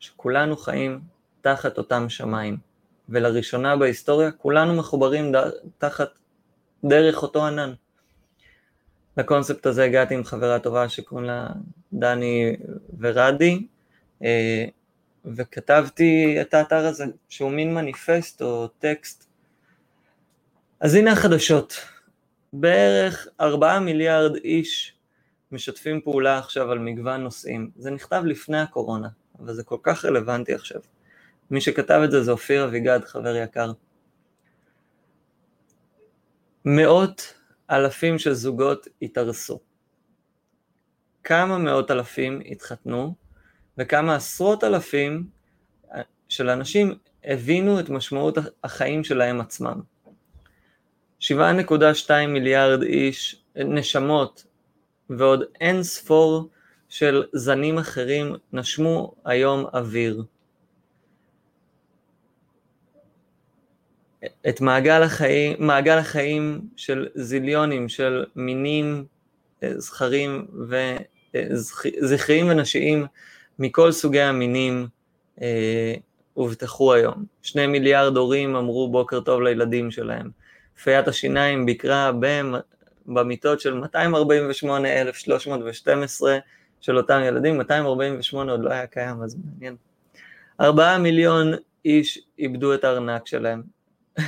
שכולנו 0.00 0.56
חיים 0.56 1.00
תחת 1.40 1.78
אותם 1.78 2.08
שמיים, 2.08 2.56
ולראשונה 3.08 3.76
בהיסטוריה 3.76 4.32
כולנו 4.32 4.74
מחוברים 4.74 5.36
ד... 5.36 5.50
תחת, 5.78 6.08
דרך 6.84 7.22
אותו 7.22 7.46
ענן. 7.46 7.72
לקונספט 9.16 9.66
הזה 9.66 9.84
הגעתי 9.84 10.14
עם 10.14 10.24
חברה 10.24 10.58
טובה 10.58 10.88
שקוראים 10.88 11.26
לה 11.26 11.48
דני 11.92 12.56
ורדי, 12.98 13.66
וכתבתי 15.24 16.40
את 16.40 16.54
האתר 16.54 16.86
הזה, 16.86 17.04
שהוא 17.28 17.50
מין 17.50 17.74
מניפסט 17.74 18.42
או 18.42 18.68
טקסט 18.68 19.28
אז 20.80 20.94
הנה 20.94 21.12
החדשות, 21.12 21.74
בערך 22.52 23.26
4 23.40 23.78
מיליארד 23.78 24.36
איש 24.36 24.94
משתפים 25.52 26.00
פעולה 26.00 26.38
עכשיו 26.38 26.70
על 26.70 26.78
מגוון 26.78 27.20
נושאים. 27.20 27.70
זה 27.76 27.90
נכתב 27.90 28.22
לפני 28.26 28.60
הקורונה, 28.60 29.08
אבל 29.38 29.54
זה 29.54 29.64
כל 29.64 29.78
כך 29.82 30.04
רלוונטי 30.04 30.54
עכשיו. 30.54 30.80
מי 31.50 31.60
שכתב 31.60 32.00
את 32.04 32.10
זה 32.10 32.22
זה 32.22 32.30
אופיר 32.30 32.64
אביגד, 32.64 33.00
חבר 33.04 33.36
יקר. 33.36 33.72
מאות 36.64 37.34
אלפים 37.70 38.18
של 38.18 38.32
זוגות 38.32 38.86
התארסו. 39.02 39.60
כמה 41.24 41.58
מאות 41.58 41.90
אלפים 41.90 42.40
התחתנו, 42.50 43.14
וכמה 43.78 44.14
עשרות 44.14 44.64
אלפים 44.64 45.26
של 46.28 46.48
אנשים 46.48 46.94
הבינו 47.24 47.80
את 47.80 47.88
משמעות 47.88 48.38
החיים 48.64 49.04
שלהם 49.04 49.40
עצמם. 49.40 49.80
7.2 51.20 52.10
מיליארד 52.28 52.82
איש, 52.82 53.42
נשמות, 53.56 54.44
ועוד 55.10 55.42
אין 55.60 55.82
ספור 55.82 56.48
של 56.88 57.24
זנים 57.32 57.78
אחרים 57.78 58.34
נשמו 58.52 59.14
היום 59.24 59.64
אוויר. 59.74 60.24
את 64.48 64.60
מעגל 64.60 65.02
החיים, 65.02 65.56
מעגל 65.58 65.98
החיים 65.98 66.60
של 66.76 67.08
זיליונים, 67.14 67.88
של 67.88 68.24
מינים 68.36 69.04
אה, 69.62 69.80
זכרים 69.80 70.46
וזכריים 71.34 72.48
אה, 72.48 72.52
ונשיים 72.52 73.06
מכל 73.62 73.92
סוגי 73.92 74.20
המינים 74.20 74.86
אה, 75.42 75.94
הובטחו 76.34 76.92
היום. 76.92 77.24
שני 77.42 77.66
מיליארד 77.66 78.16
הורים 78.16 78.56
אמרו 78.56 78.90
בוקר 78.90 79.20
טוב 79.20 79.42
לילדים 79.42 79.90
שלהם. 79.90 80.30
פיית 80.82 81.08
השיניים 81.08 81.66
ביקרה 81.66 82.10
במיטות 83.06 83.60
של 83.60 83.74
248,312 83.74 86.38
של 86.80 86.96
אותם 86.96 87.20
ילדים, 87.24 87.58
248 87.58 88.52
עוד 88.52 88.64
לא 88.64 88.70
היה 88.70 88.86
קיים, 88.86 89.22
אז 89.22 89.36
מעניין. 89.44 89.76
4 90.60 90.98
מיליון 90.98 91.52
איש 91.84 92.18
איבדו 92.38 92.74
את 92.74 92.84
הארנק 92.84 93.26
שלהם. 93.26 93.62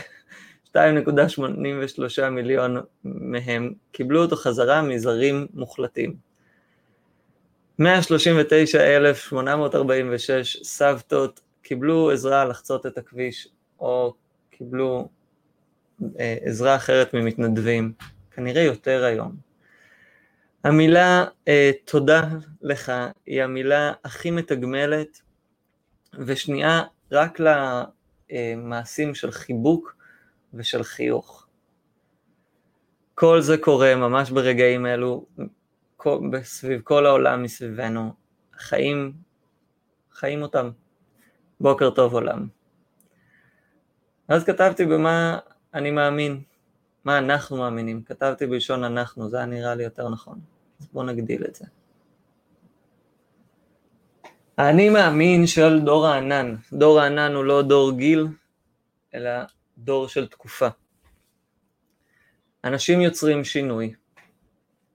2.83 0.72 0.76
מיליון 2.30 2.76
מהם 3.04 3.72
קיבלו 3.92 4.22
אותו 4.22 4.36
חזרה 4.36 4.82
מזרים 4.82 5.46
מוחלטים. 5.54 6.33
139,846 7.78 10.56
סבתות 10.62 11.40
קיבלו 11.62 12.10
עזרה 12.10 12.44
לחצות 12.44 12.86
את 12.86 12.98
הכביש, 12.98 13.48
או 13.80 14.14
קיבלו 14.50 15.08
אה, 16.18 16.36
עזרה 16.42 16.76
אחרת 16.76 17.14
ממתנדבים, 17.14 17.92
כנראה 18.30 18.62
יותר 18.62 19.04
היום. 19.04 19.36
המילה 20.64 21.24
אה, 21.48 21.70
תודה 21.84 22.28
לך 22.62 22.92
היא 23.26 23.42
המילה 23.42 23.92
הכי 24.04 24.30
מתגמלת, 24.30 25.20
ושנייה 26.18 26.82
רק 27.12 27.38
למעשים 28.30 29.14
של 29.14 29.30
חיבוק 29.30 29.96
ושל 30.54 30.82
חיוך. 30.82 31.46
כל 33.14 33.40
זה 33.40 33.58
קורה 33.58 33.94
ממש 33.94 34.30
ברגעים 34.30 34.86
אלו, 34.86 35.26
סביב 36.42 36.80
כל 36.80 37.06
העולם 37.06 37.42
מסביבנו, 37.42 38.12
חיים, 38.58 39.12
חיים 40.12 40.42
אותם. 40.42 40.70
בוקר 41.60 41.90
טוב 41.90 42.14
עולם. 42.14 42.46
אז 44.28 44.44
כתבתי 44.44 44.86
במה 44.86 45.38
אני 45.74 45.90
מאמין, 45.90 46.42
מה 47.04 47.18
אנחנו 47.18 47.56
מאמינים, 47.56 48.02
כתבתי 48.02 48.46
בלשון 48.46 48.84
אנחנו, 48.84 49.30
זה 49.30 49.36
היה 49.36 49.46
נראה 49.46 49.74
לי 49.74 49.84
יותר 49.84 50.08
נכון, 50.08 50.40
אז 50.80 50.86
בואו 50.92 51.04
נגדיל 51.06 51.44
את 51.44 51.54
זה. 51.54 51.64
אני 54.58 54.88
מאמין 54.88 55.46
של 55.46 55.80
דור 55.80 56.06
הענן, 56.06 56.54
דור 56.72 57.00
הענן 57.00 57.34
הוא 57.34 57.44
לא 57.44 57.62
דור 57.62 57.92
גיל, 57.92 58.26
אלא 59.14 59.30
דור 59.78 60.08
של 60.08 60.26
תקופה. 60.26 60.68
אנשים 62.64 63.00
יוצרים 63.00 63.44
שינוי, 63.44 63.94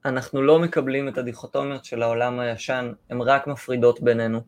אנחנו 0.06 0.42
לא 0.42 0.60
מקבלים 0.60 1.08
את 1.08 1.18
הדיכוטומיות 1.18 1.86
של 1.86 2.04
העולם 2.04 2.40
הישן, 2.40 2.94
הן 3.10 3.22
רק 3.22 3.48
מפרידות 3.48 4.02
בינינו. 4.02 4.42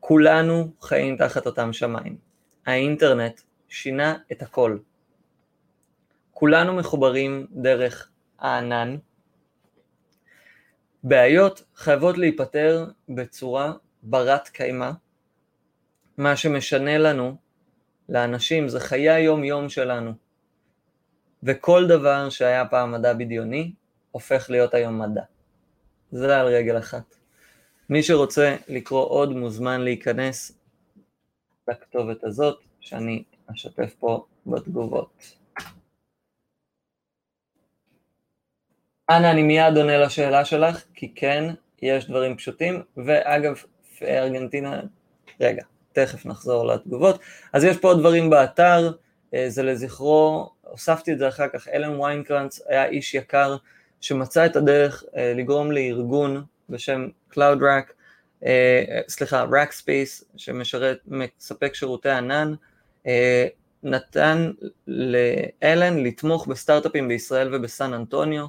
כולנו 0.00 0.72
חיים 0.80 1.16
תחת 1.16 1.46
אותם 1.46 1.72
שמיים. 1.72 2.16
האינטרנט 2.66 3.40
שינה 3.68 4.16
את 4.32 4.42
הכל. 4.42 4.78
כולנו 6.30 6.74
מחוברים 6.74 7.46
דרך 7.50 8.10
הענן. 8.38 8.96
בעיות 11.02 11.64
חייבות 11.76 12.18
להיפתר 12.18 12.86
בצורה 13.08 13.72
ברת 14.02 14.48
קיימא. 14.48 14.90
מה 16.18 16.36
שמשנה 16.36 16.98
לנו, 16.98 17.36
לאנשים, 18.08 18.68
זה 18.68 18.80
חיי 18.80 19.10
היום-יום 19.10 19.68
שלנו. 19.68 20.12
וכל 21.42 21.86
דבר 21.88 22.30
שהיה 22.30 22.66
פעם 22.66 22.92
מדע 22.92 23.12
בדיוני, 23.12 23.72
הופך 24.14 24.50
להיות 24.50 24.74
היום 24.74 24.98
מדע. 24.98 25.22
זה 26.12 26.40
על 26.40 26.46
רגל 26.46 26.78
אחת. 26.78 27.16
מי 27.88 28.02
שרוצה 28.02 28.56
לקרוא 28.68 29.04
עוד 29.08 29.32
מוזמן 29.32 29.80
להיכנס 29.80 30.52
לכתובת 31.68 32.24
הזאת, 32.24 32.58
שאני 32.80 33.24
אשתף 33.52 33.94
פה 33.98 34.26
בתגובות. 34.46 35.36
אנה, 39.10 39.30
אני 39.30 39.42
מיד 39.42 39.76
עונה 39.76 39.98
לשאלה 39.98 40.44
שלך, 40.44 40.84
כי 40.94 41.14
כן, 41.14 41.54
יש 41.82 42.08
דברים 42.08 42.36
פשוטים, 42.36 42.82
ואגב, 42.96 43.62
ארגנטינה, 44.02 44.80
רגע, 45.40 45.64
תכף 45.92 46.26
נחזור 46.26 46.66
לתגובות. 46.66 47.20
אז 47.52 47.64
יש 47.64 47.76
פה 47.76 47.88
עוד 47.88 47.98
דברים 48.00 48.30
באתר, 48.30 48.92
אה, 49.34 49.44
זה 49.48 49.62
לזכרו, 49.62 50.50
הוספתי 50.62 51.12
את 51.12 51.18
זה 51.18 51.28
אחר 51.28 51.48
כך, 51.48 51.68
אלן 51.68 52.00
ויינקרנץ 52.00 52.60
היה 52.68 52.84
איש 52.86 53.14
יקר 53.14 53.56
שמצא 54.04 54.46
את 54.46 54.56
הדרך 54.56 55.04
אה, 55.16 55.32
לגרום 55.36 55.72
לארגון 55.72 56.44
בשם 56.68 57.08
CloudRack, 57.32 57.92
אה, 58.44 59.00
סליחה, 59.08 59.44
Rackspace, 59.44 60.24
שמשרת, 60.36 60.98
מספק 61.06 61.74
שירותי 61.74 62.10
ענן, 62.10 62.54
נתן 63.82 64.50
לאלן 64.86 65.98
לתמוך 65.98 66.46
בסטארט-אפים 66.46 67.08
בישראל 67.08 67.54
ובסן 67.54 67.94
אנטוניו, 67.94 68.46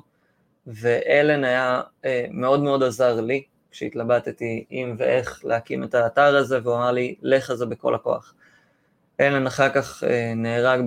ואלן 0.68 1.44
היה 1.44 1.82
מאוד 2.30 2.60
מאוד 2.60 2.84
עזר 2.84 3.22
לי 3.22 3.44
כשהתלבטתי 3.72 4.66
אם 4.72 4.96
ואיך 4.98 5.46
להקים 5.46 5.84
את 5.84 5.96
האתר 5.96 6.36
הזה, 6.36 6.60
והוא 6.64 6.76
אמר 6.76 6.92
לי, 6.92 7.16
לך 7.22 7.50
על 7.50 7.56
זה 7.56 7.66
בכל 7.66 7.96
הכוח. 7.96 8.34
אלן 9.20 9.48
אחר 9.48 9.70
כך 9.70 10.04
נהרג 10.36 10.82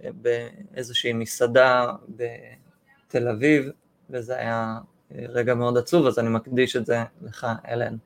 באיזושהי 0.00 1.12
מסעדה 1.12 1.86
בתל 2.08 3.28
אביב, 3.28 3.70
וזה 4.10 4.36
היה 4.36 4.78
רגע 5.14 5.54
מאוד 5.54 5.78
עצוב, 5.78 6.06
אז 6.06 6.18
אני 6.18 6.28
מקדיש 6.28 6.76
את 6.76 6.86
זה 6.86 7.02
לך, 7.22 7.46
אלן, 7.68 7.96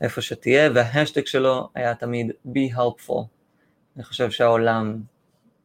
איפה 0.00 0.20
שתהיה, 0.20 0.70
וההשטג 0.74 1.26
שלו 1.26 1.68
היה 1.74 1.94
תמיד 1.94 2.32
be 2.46 2.76
helpful. 2.76 3.22
אני 3.96 4.04
חושב 4.04 4.30
שהעולם 4.30 5.00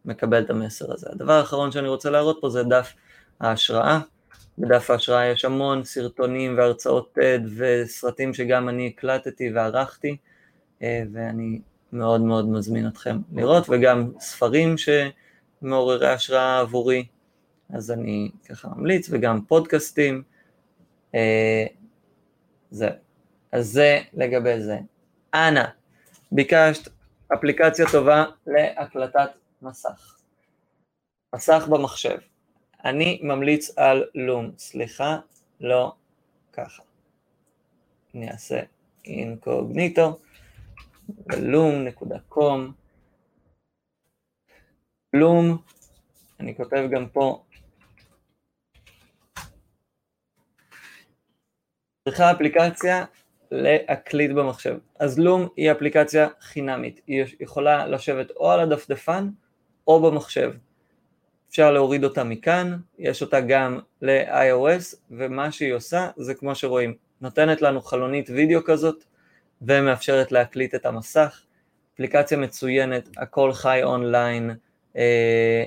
מקבל 0.05 0.43
את 0.43 0.49
המסר 0.49 0.93
הזה. 0.93 1.07
הדבר 1.11 1.33
האחרון 1.33 1.71
שאני 1.71 1.87
רוצה 1.87 2.09
להראות 2.09 2.37
פה 2.41 2.49
זה 2.49 2.63
דף 2.63 2.93
ההשראה. 3.39 3.99
בדף 4.57 4.89
ההשראה 4.89 5.25
יש 5.25 5.45
המון 5.45 5.83
סרטונים 5.83 6.57
והרצאות 6.57 7.17
TED 7.17 7.47
וסרטים 7.57 8.33
שגם 8.33 8.69
אני 8.69 8.87
הקלטתי 8.87 9.51
וערכתי, 9.53 10.17
אה, 10.81 11.03
ואני 11.13 11.61
מאוד 11.93 12.21
מאוד 12.21 12.49
מזמין 12.49 12.87
אתכם 12.87 13.17
לראות, 13.33 13.65
וגם 13.69 14.11
ספרים 14.19 14.75
שמעוררי 14.77 16.09
השראה 16.09 16.59
עבורי, 16.59 17.05
אז 17.69 17.91
אני 17.91 18.31
ככה 18.49 18.67
ממליץ, 18.67 19.09
וגם 19.11 19.45
פודקאסטים. 19.45 20.23
אה, 21.15 21.65
זהו. 22.71 22.89
אז 23.51 23.67
זה 23.67 24.01
לגבי 24.13 24.61
זה. 24.61 24.79
אנא, 25.33 25.63
ביקשת 26.31 26.91
אפליקציה 27.33 27.85
טובה 27.91 28.25
להקלטת 28.47 29.29
מסך. 29.61 30.17
מסך 31.35 31.67
במחשב. 31.69 32.17
אני 32.85 33.19
ממליץ 33.23 33.77
על 33.77 34.03
לום, 34.15 34.51
סליחה, 34.57 35.19
לא 35.61 35.95
ככה. 36.53 36.83
אני 38.15 38.31
אעשה 38.31 38.61
אינקוגניטו, 39.05 40.19
לום.com, 41.37 42.71
לום, 45.13 45.57
אני 46.39 46.55
כותב 46.55 46.87
גם 46.91 47.09
פה, 47.09 47.43
צריכה 52.09 52.31
אפליקציה 52.31 53.05
להקליט 53.51 54.31
במחשב. 54.31 54.77
אז 54.99 55.19
לום 55.19 55.47
היא 55.55 55.71
אפליקציה 55.71 56.27
חינמית, 56.41 57.01
היא 57.07 57.25
יכולה 57.39 57.87
לשבת 57.87 58.31
או 58.31 58.51
על 58.51 58.59
הדפדפן 58.59 59.29
או 59.87 60.01
במחשב. 60.01 60.53
אפשר 61.49 61.71
להוריד 61.71 62.03
אותה 62.03 62.23
מכאן, 62.23 62.77
יש 62.99 63.21
אותה 63.21 63.41
גם 63.41 63.79
ל-iOS, 64.01 64.95
ומה 65.11 65.51
שהיא 65.51 65.73
עושה 65.73 66.09
זה 66.17 66.33
כמו 66.33 66.55
שרואים, 66.55 66.95
נותנת 67.21 67.61
לנו 67.61 67.81
חלונית 67.81 68.29
וידאו 68.29 68.63
כזאת, 68.65 69.03
ומאפשרת 69.61 70.31
להקליט 70.31 70.75
את 70.75 70.85
המסך, 70.85 71.41
אפליקציה 71.93 72.37
מצוינת, 72.37 73.09
הכל 73.17 73.53
חי 73.53 73.79
אונליין, 73.83 74.51
אה, 74.95 75.63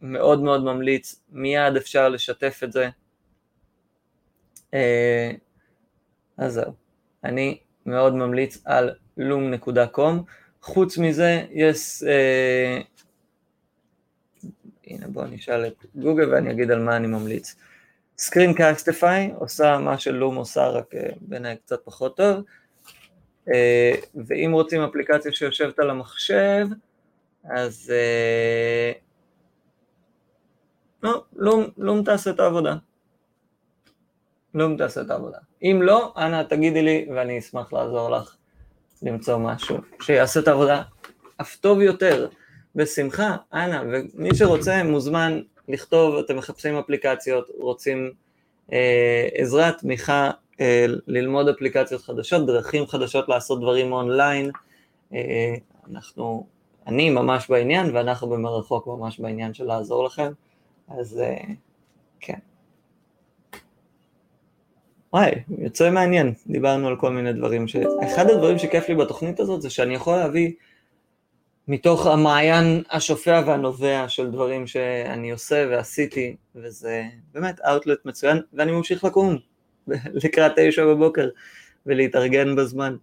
מאוד 0.00 0.42
מאוד 0.42 0.64
ממליץ, 0.64 1.22
מיד 1.30 1.76
אפשר 1.76 2.08
לשתף 2.08 2.60
את 2.64 2.72
זה. 2.72 2.88
אה, 4.74 5.30
אז 6.40 6.52
זהו, 6.52 6.72
אני 7.24 7.58
מאוד 7.86 8.14
ממליץ 8.14 8.62
על 8.64 8.94
loom.com. 9.18 10.22
חוץ 10.62 10.98
מזה, 10.98 11.44
יש... 11.50 12.02
אה, 12.02 12.80
הנה 14.86 15.08
בואו 15.08 15.26
נשאל 15.26 15.66
את 15.66 15.86
גוגל 15.94 16.34
ואני 16.34 16.50
אגיד 16.50 16.70
על 16.70 16.82
מה 16.82 16.96
אני 16.96 17.06
ממליץ. 17.06 17.56
Screencastify 18.18 19.34
עושה 19.38 19.78
מה 19.78 19.98
שלום 19.98 20.36
עושה, 20.36 20.68
רק 20.68 20.94
אה, 20.94 21.10
בעיניי 21.20 21.56
קצת 21.56 21.80
פחות 21.84 22.16
טוב. 22.16 22.44
אה, 23.48 23.94
ואם 24.26 24.50
רוצים 24.52 24.82
אפליקציה 24.82 25.32
שיושבת 25.32 25.78
על 25.78 25.90
המחשב, 25.90 26.66
אז 27.44 27.92
אה, 27.94 28.92
לא, 31.02 31.24
לום, 31.36 31.64
לום 31.76 32.04
תעשה 32.04 32.30
את 32.30 32.40
העבודה. 32.40 32.76
לום 34.54 34.76
תעשה 34.76 35.00
את 35.00 35.10
העבודה. 35.10 35.38
אם 35.62 35.80
לא, 35.82 36.12
אנא 36.16 36.42
תגידי 36.42 36.82
לי 36.82 37.06
ואני 37.14 37.38
אשמח 37.38 37.72
לעזור 37.72 38.10
לך 38.10 38.36
למצוא 39.02 39.38
משהו 39.38 39.76
שיעשה 40.02 40.40
את 40.40 40.48
העבודה 40.48 40.82
אף 41.40 41.56
טוב 41.56 41.80
יותר, 41.80 42.28
בשמחה, 42.74 43.36
אנא, 43.52 43.82
ומי 44.14 44.34
שרוצה 44.34 44.82
מוזמן 44.84 45.40
לכתוב, 45.68 46.14
אתם 46.14 46.36
מחפשים 46.36 46.76
אפליקציות, 46.76 47.48
רוצים 47.58 48.12
אה, 48.72 49.28
עזרה, 49.34 49.72
תמיכה, 49.72 50.30
אה, 50.60 50.86
ללמוד 51.06 51.48
אפליקציות 51.48 52.02
חדשות, 52.02 52.46
דרכים 52.46 52.86
חדשות 52.86 53.28
לעשות 53.28 53.60
דברים 53.60 53.92
אונליין, 53.92 54.50
אה, 55.14 55.54
אנחנו, 55.90 56.46
אני 56.86 57.10
ממש 57.10 57.50
בעניין 57.50 57.96
ואנחנו 57.96 58.28
במרחוק 58.28 58.86
ממש 58.86 59.20
בעניין 59.20 59.54
של 59.54 59.64
לעזור 59.64 60.04
לכם, 60.04 60.32
אז 60.88 61.20
אה, 61.20 61.36
כן. 62.20 62.38
וואי, 65.12 65.30
יוצא 65.58 65.90
מעניין, 65.90 66.34
דיברנו 66.46 66.88
על 66.88 66.96
כל 66.96 67.10
מיני 67.10 67.32
דברים, 67.32 67.68
ש... 67.68 67.76
אחד 68.04 68.30
הדברים 68.30 68.58
שכיף 68.58 68.88
לי 68.88 68.94
בתוכנית 68.94 69.40
הזאת 69.40 69.62
זה 69.62 69.70
שאני 69.70 69.94
יכול 69.94 70.16
להביא 70.16 70.52
מתוך 71.68 72.06
המעיין 72.06 72.82
השופע 72.90 73.42
והנובע 73.46 74.08
של 74.08 74.30
דברים 74.30 74.66
שאני 74.66 75.30
עושה 75.30 75.66
ועשיתי, 75.70 76.36
וזה 76.54 77.02
באמת 77.32 77.60
אאוטלט 77.60 78.04
מצוין, 78.04 78.40
ואני 78.52 78.72
ממשיך 78.72 79.04
לקום 79.04 79.36
לקראת 80.24 80.52
תשע 80.56 80.86
בבוקר 80.86 81.28
ולהתארגן 81.86 82.56
בזמן, 82.56 82.96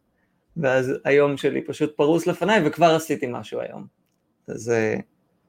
ואז 0.57 0.93
היום 1.03 1.37
שלי 1.37 1.61
פשוט 1.61 1.97
פרוס 1.97 2.27
לפניי 2.27 2.67
וכבר 2.67 2.95
עשיתי 2.95 3.27
משהו 3.29 3.59
היום, 3.59 3.85
זה 4.47 4.95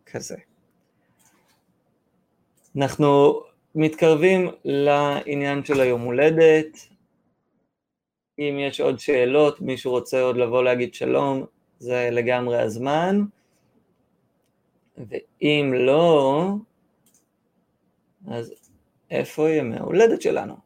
כזה. 0.06 0.36
אנחנו 2.76 3.40
מתקרבים 3.81 4.49
לעניין 4.64 5.64
של 5.64 5.81
היום 5.81 6.01
הולדת, 6.01 6.79
אם 8.39 8.57
יש 8.61 8.81
עוד 8.81 8.99
שאלות, 8.99 9.61
מישהו 9.61 9.93
רוצה 9.93 10.22
עוד 10.22 10.37
לבוא 10.37 10.62
להגיד 10.62 10.95
שלום, 10.95 11.45
זה 11.79 12.09
לגמרי 12.12 12.59
הזמן, 12.59 13.20
ואם 14.97 15.72
לא, 15.74 16.45
אז 18.29 18.55
איפה 19.11 19.51
ימי 19.51 19.76
ההולדת 19.76 20.22
שלנו? 20.22 20.57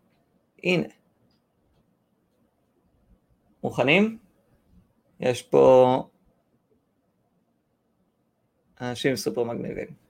הנה. 0.65 0.89
מוכנים? 3.65 4.19
יש 5.21 5.43
פה 5.43 5.97
אנשים 8.81 9.17
סופר 9.17 9.43
מגניבים. 9.45 10.02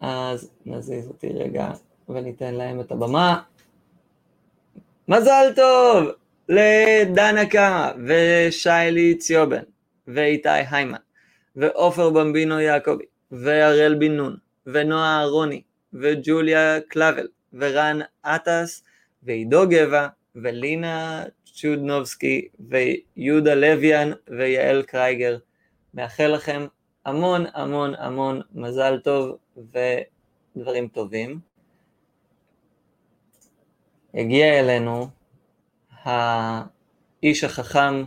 אז 0.00 0.50
נזיז 0.66 1.08
אותי 1.08 1.28
רגע 1.28 1.70
וניתן 2.08 2.54
להם 2.54 2.80
את 2.80 2.92
הבמה. 2.92 3.42
מזל 5.08 5.52
טוב! 5.56 6.08
לדנה 6.48 7.46
קאמה, 7.46 7.92
ושיילי 8.06 9.14
ציובן, 9.14 9.62
ואיתי 10.08 10.48
היימן, 10.48 10.98
ועופר 11.56 12.10
במבינו 12.10 12.60
יעקבי, 12.60 13.04
והראל 13.30 13.94
בן 13.94 14.12
נון, 14.12 14.36
ונועה 14.66 15.20
אהרוני, 15.20 15.62
וג'וליה 15.92 16.80
קלבל, 16.88 17.28
ורן 17.52 17.98
עטס, 18.22 18.84
ועידו 19.22 19.68
גבע, 19.68 20.08
ולינה 20.36 21.24
צ'ודנובסקי, 21.44 22.48
ויהודה 22.68 23.54
לויאן, 23.54 24.12
ויעל 24.28 24.82
קרייגר. 24.82 25.38
מאחל 25.94 26.26
לכם 26.26 26.66
המון 27.06 27.44
המון 27.54 27.94
המון 27.94 28.40
מזל 28.54 29.00
טוב 29.04 29.36
ודברים 29.56 30.88
טובים. 30.88 31.40
הגיע 34.14 34.60
אלינו 34.60 35.08
האיש 36.02 37.44
החכם 37.44 38.04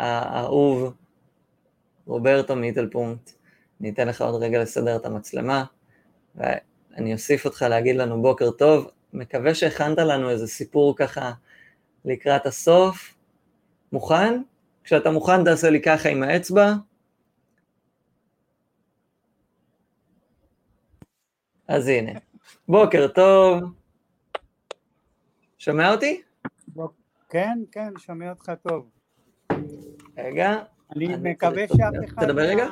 והאהוב 0.00 0.94
רוברטו 2.06 2.56
מיטלפונקט, 2.56 3.30
אני 3.80 3.90
אתן 3.90 4.08
לך 4.08 4.22
עוד 4.22 4.42
רגע 4.42 4.62
לסדר 4.62 4.96
את 4.96 5.06
המצלמה, 5.06 5.64
ואני 6.34 7.12
אוסיף 7.12 7.44
אותך 7.44 7.62
להגיד 7.62 7.96
לנו 7.96 8.22
בוקר 8.22 8.50
טוב, 8.50 8.90
מקווה 9.12 9.54
שהכנת 9.54 9.98
לנו 9.98 10.30
איזה 10.30 10.46
סיפור 10.46 10.96
ככה 10.96 11.32
לקראת 12.04 12.46
הסוף. 12.46 13.14
מוכן? 13.92 14.42
כשאתה 14.88 15.10
מוכן 15.10 15.44
תעשה 15.44 15.70
לי 15.70 15.82
ככה 15.82 16.08
עם 16.08 16.22
האצבע. 16.22 16.72
אז 21.68 21.88
הנה, 21.88 22.12
בוקר 22.68 23.08
טוב, 23.08 23.62
שומע 25.58 25.92
אותי? 25.92 26.22
כן, 27.28 27.58
כן, 27.72 27.92
שומע 27.98 28.30
אותך 28.30 28.52
טוב. 28.62 28.90
רגע. 30.18 30.62
אני 30.96 31.16
מקווה 31.22 31.68
שאף 31.68 32.04
אחד... 32.04 32.24
תדבר 32.24 32.42
רגע. 32.42 32.66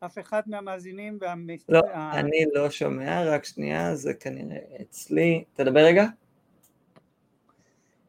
אף 0.00 0.18
אחד 0.18 0.42
מהמאזינים 0.46 1.18
והמס... 1.20 1.64
לא, 1.68 1.80
אני 2.12 2.44
לא 2.52 2.70
שומע, 2.70 3.24
רק 3.24 3.44
שנייה, 3.44 3.94
זה 3.94 4.14
כנראה 4.14 4.58
אצלי. 4.80 5.44
תדבר 5.54 5.80
רגע. 5.80 6.06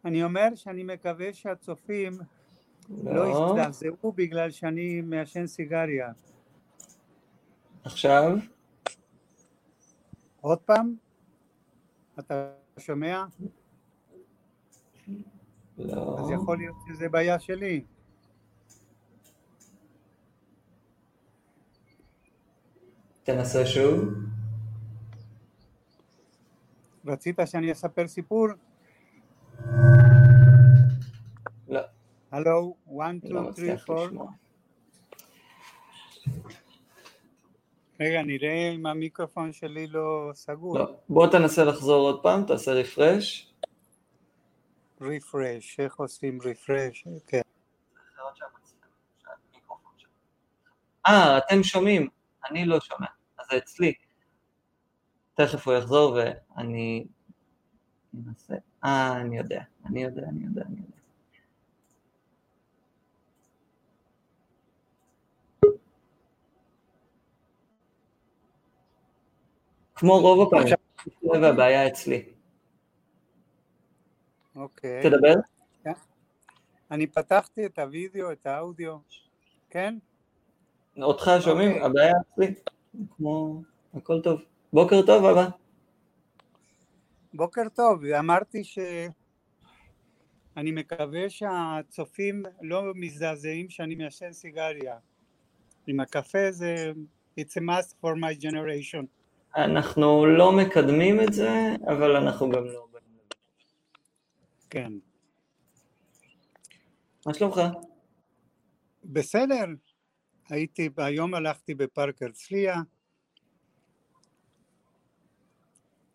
אני 0.05 0.23
אומר 0.23 0.47
שאני 0.55 0.84
מקווה 0.84 1.34
שהצופים 1.34 2.19
לא, 2.89 3.15
לא 3.15 3.55
יזדעזעו 3.59 4.11
בגלל 4.11 4.51
שאני 4.51 5.01
מעשן 5.01 5.47
סיגריה. 5.47 6.11
עכשיו? 7.83 8.38
עוד 10.41 10.59
פעם? 10.59 10.95
אתה 12.19 12.51
שומע? 12.77 13.25
לא. 15.77 16.19
אז 16.19 16.31
יכול 16.31 16.57
להיות 16.57 16.75
שזה 16.88 17.09
בעיה 17.09 17.39
שלי. 17.39 17.83
תנסה 23.23 23.65
שוב. 23.65 24.13
רצית 27.05 27.39
שאני 27.45 27.71
אספר 27.71 28.07
סיפור? 28.07 28.47
הלו, 32.36 32.75
1, 33.01 33.15
2, 33.55 33.77
3, 33.77 33.89
4. 33.89 34.25
רגע, 37.99 38.21
נראה 38.21 38.71
אם 38.75 38.86
המיקרופון 38.86 39.53
שלי 39.53 39.88
לא 39.88 40.31
סגור. 40.33 40.79
לא. 40.79 40.95
בוא 41.09 41.27
תנסה 41.27 41.63
לחזור 41.63 42.07
עוד 42.07 42.23
פעם, 42.23 42.43
תעשה 42.45 42.71
רפרש. 42.71 43.53
רפרש, 45.01 45.79
איך 45.79 45.95
עושים 45.95 46.39
רפרש? 46.41 47.07
כן. 47.27 47.41
אה, 51.07 51.38
אתם 51.38 51.63
שומעים, 51.63 52.07
אני 52.49 52.65
לא 52.65 52.79
שומע, 52.79 53.07
אז 53.39 53.45
זה 53.51 53.57
אצלי. 53.57 53.93
תכף 55.33 55.67
הוא 55.67 55.75
יחזור 55.75 56.13
ואני 56.13 57.05
אנסה. 58.27 58.55
אה, 58.86 59.17
אני 59.21 59.38
יודע, 59.38 59.61
אני 59.86 60.03
יודע, 60.03 60.21
אני 60.21 60.45
יודע, 60.45 60.61
אני 60.61 60.75
יודע. 60.75 60.94
כמו 69.95 70.19
רוב 70.19 70.47
הפעמים, 70.47 70.73
והבעיה 71.41 71.87
אצלי. 71.87 72.23
אוקיי. 74.55 75.03
תדבר. 75.03 75.33
כן. 75.83 75.91
אני 76.91 77.07
פתחתי 77.07 77.65
את 77.65 77.79
הוידאו, 77.79 78.31
את 78.31 78.47
האודיו. 78.47 78.97
כן? 79.69 79.97
אותך 81.01 81.31
שומעים? 81.39 81.71
Okay. 81.71 81.85
הבעיה 81.85 82.13
אצלי. 82.33 82.53
כמו... 83.17 83.61
הכל 83.93 84.21
טוב. 84.21 84.41
בוקר 84.73 85.01
טוב, 85.05 85.25
אבא. 85.25 85.47
בוקר 87.33 87.69
טוב. 87.73 88.05
אמרתי 88.05 88.63
שאני 88.63 90.71
מקווה 90.71 91.29
שהצופים 91.29 92.43
לא 92.61 92.83
מזדעזעים 92.95 93.69
שאני 93.69 93.95
מעשן 93.95 94.33
סיגריה. 94.33 94.97
עם 95.87 95.99
הקפה 95.99 96.51
זה... 96.51 96.91
It's 97.39 97.57
a 97.57 97.61
must 97.61 97.95
for 98.01 98.15
my 98.15 98.41
generation. 98.41 99.05
אנחנו 99.56 100.26
לא 100.26 100.51
מקדמים 100.51 101.22
את 101.22 101.34
זה, 101.34 101.76
אבל 101.88 102.16
אנחנו 102.16 102.49
גם 102.49 102.66
לא... 102.66 102.88
כן. 104.70 104.91
מה 107.26 107.34
שלומך? 107.34 107.62
בסדר. 109.03 109.66
הייתי, 110.49 110.89
היום 110.97 111.34
הלכתי 111.34 111.74
בפארק 111.74 112.22
הרצליה. 112.22 112.76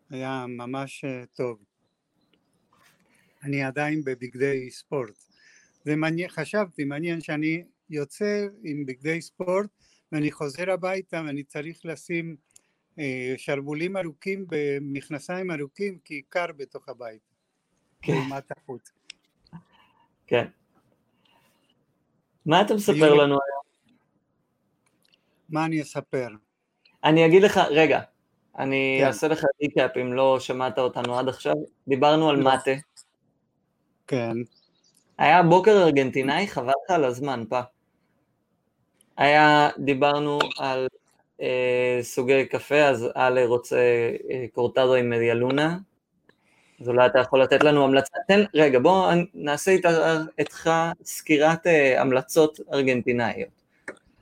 היה 0.09 0.45
ממש 0.47 1.03
אה, 1.05 1.23
טוב. 1.33 1.63
אני 3.43 3.63
עדיין 3.63 4.03
בבגדי 4.03 4.71
ספורט. 4.71 5.25
זה 5.85 5.95
מעניין, 5.95 6.29
חשבתי, 6.29 6.83
מעניין 6.83 7.21
שאני 7.21 7.63
יוצא 7.89 8.47
עם 8.63 8.85
בגדי 8.85 9.21
ספורט 9.21 9.69
ואני 10.11 10.31
חוזר 10.31 10.71
הביתה 10.71 11.21
ואני 11.25 11.43
צריך 11.43 11.85
לשים 11.85 12.35
שרוולים 13.37 13.97
ארוכים 13.97 14.45
במכנסיים 14.49 15.51
ארוכים 15.51 15.99
כי 16.05 16.21
קר 16.29 16.45
בתוך 16.57 16.89
הבית, 16.89 17.21
כן. 18.01 18.13
לעומת 18.13 18.51
החוץ. 18.51 18.91
כן. 20.27 20.45
מה 22.45 22.61
אתה 22.61 22.73
מספר 22.73 23.13
לנו 23.13 23.33
היום? 23.33 23.61
מה 25.49 25.65
אני 25.65 25.81
אספר? 25.81 26.27
אני 27.03 27.25
אגיד 27.25 27.43
לך, 27.43 27.57
רגע, 27.69 28.01
אני 28.57 28.97
כן. 29.01 29.07
אעשה 29.07 29.27
לך 29.27 29.43
ריקאפ 29.61 29.97
אם 29.97 30.13
לא 30.13 30.39
שמעת 30.39 30.79
אותנו 30.79 31.19
עד 31.19 31.27
עכשיו. 31.27 31.53
דיברנו 31.87 32.29
על 32.29 32.35
לא. 32.35 32.51
מטה. 32.53 32.71
כן. 34.07 34.37
היה 35.17 35.43
בוקר 35.43 35.71
ארגנטינאי, 35.71 36.47
חבל 36.47 36.73
לך 36.85 36.91
על 36.91 37.03
הזמן, 37.03 37.43
פה. 37.49 37.59
היה, 39.17 39.69
דיברנו 39.77 40.39
על 40.59 40.79
אה, 40.79 41.00
סוגי 42.01 42.45
קפה, 42.45 42.83
אז 42.83 43.07
אלה 43.17 43.45
רוצה 43.45 43.77
אה, 44.29 44.45
קורטדו 44.53 44.95
עם 44.95 45.09
מדיאלונה, 45.09 45.77
אז 46.81 46.89
אולי 46.89 47.05
אתה 47.05 47.19
יכול 47.19 47.41
לתת 47.41 47.63
לנו 47.63 47.83
המלצה, 47.83 48.17
תן, 48.27 48.43
רגע 48.53 48.79
בוא 48.79 49.11
נעשה 49.33 49.71
איתך 50.37 50.69
סקירת 51.03 51.67
אה, 51.67 52.01
המלצות 52.01 52.59
ארגנטינאיות. 52.73 53.49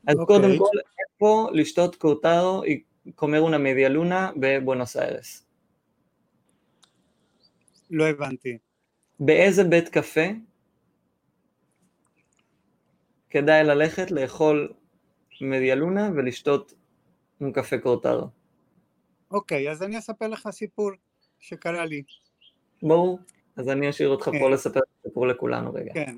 אז 0.08 0.16
okay. 0.16 0.20
אוקיי. 0.20 0.36
קודם 0.36 0.58
כל, 0.58 0.78
איפה 1.00 1.50
לשתות 1.54 1.96
קורטדו 1.96 2.64
קומרונה 3.16 3.58
מדיאלונה 3.58 4.32
בבואנוס 4.36 4.98
איירס? 4.98 5.46
לא 7.92 8.08
הבנתי. 8.08 8.58
באיזה 9.20 9.64
בית 9.64 9.90
קפה 9.90 10.28
כדאי 13.30 13.64
ללכת 13.64 14.12
לאכול 14.12 14.74
מדיאלונה 15.42 16.10
ולשתות 16.16 16.74
עם 17.42 17.52
קפה 17.52 17.78
קורטרו. 17.78 18.28
אוקיי, 19.32 19.72
אז 19.72 19.84
אני 19.84 19.98
אספר 19.98 20.28
לך 20.28 20.50
סיפור 20.52 20.92
שקרה 21.40 21.86
לי. 21.86 22.04
ברור, 22.84 23.20
אז 23.56 23.70
אני 23.70 23.90
אשאיר 23.90 24.10
אותך 24.10 24.26
כן. 24.26 24.40
פה 24.40 24.50
לספר 24.50 24.80
סיפור 25.04 25.28
לכולנו 25.28 25.74
רגע. 25.74 25.94
כן, 25.94 26.16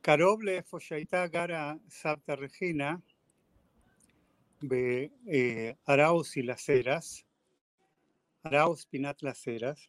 קרוב 0.00 0.42
לאיפה 0.42 0.80
שהייתה 0.80 1.26
גרה 1.26 1.74
סבתא 1.88 2.32
רכינה, 2.32 2.94
באראוס 4.62 6.36
לסרס, 6.36 7.22
אראוס 8.46 8.84
פינת 8.84 9.22
לסרס, 9.22 9.88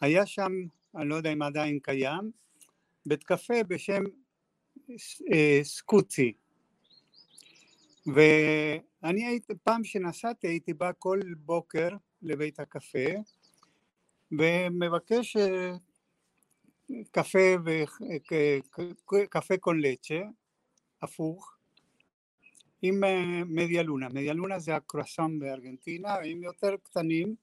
היה 0.00 0.26
שם, 0.26 0.52
אני 0.96 1.08
לא 1.08 1.14
יודע 1.14 1.32
אם 1.32 1.42
עדיין 1.42 1.78
קיים, 1.78 2.30
בית 3.06 3.24
קפה 3.24 3.62
בשם 3.68 4.02
אה, 5.32 5.60
סקוצי. 5.62 6.32
ואני 9.02 9.26
הייתי, 9.26 9.52
פעם 9.62 9.84
שנסעתי 9.84 10.46
הייתי 10.46 10.74
בא 10.74 10.90
כל 10.98 11.20
בוקר 11.36 11.88
לבית 12.22 12.60
הקפה 12.60 13.08
ומבקש 14.32 15.36
אה, 15.36 15.72
קפה, 17.10 17.38
ו... 17.64 17.70
קפה 19.30 19.56
קונלצ'ה, 19.56 20.20
הפוך, 21.02 21.56
עם 22.82 23.04
אה, 23.04 23.44
מדיה 23.46 23.82
לונה. 23.82 24.08
מדיה 24.08 24.32
לונה 24.32 24.58
זה 24.58 24.76
הקרואסון 24.76 25.38
בארגנטינה, 25.38 26.14
הם 26.14 26.42
יותר 26.42 26.76
קטנים, 26.82 27.34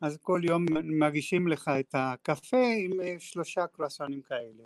אז 0.00 0.18
כל 0.22 0.40
יום 0.44 0.66
מגישים 0.84 1.48
לך 1.48 1.70
את 1.80 1.94
הקפה 1.94 2.66
עם 2.78 3.00
אה, 3.00 3.16
שלושה 3.18 3.66
קרואסונים 3.66 4.22
כאלה. 4.22 4.64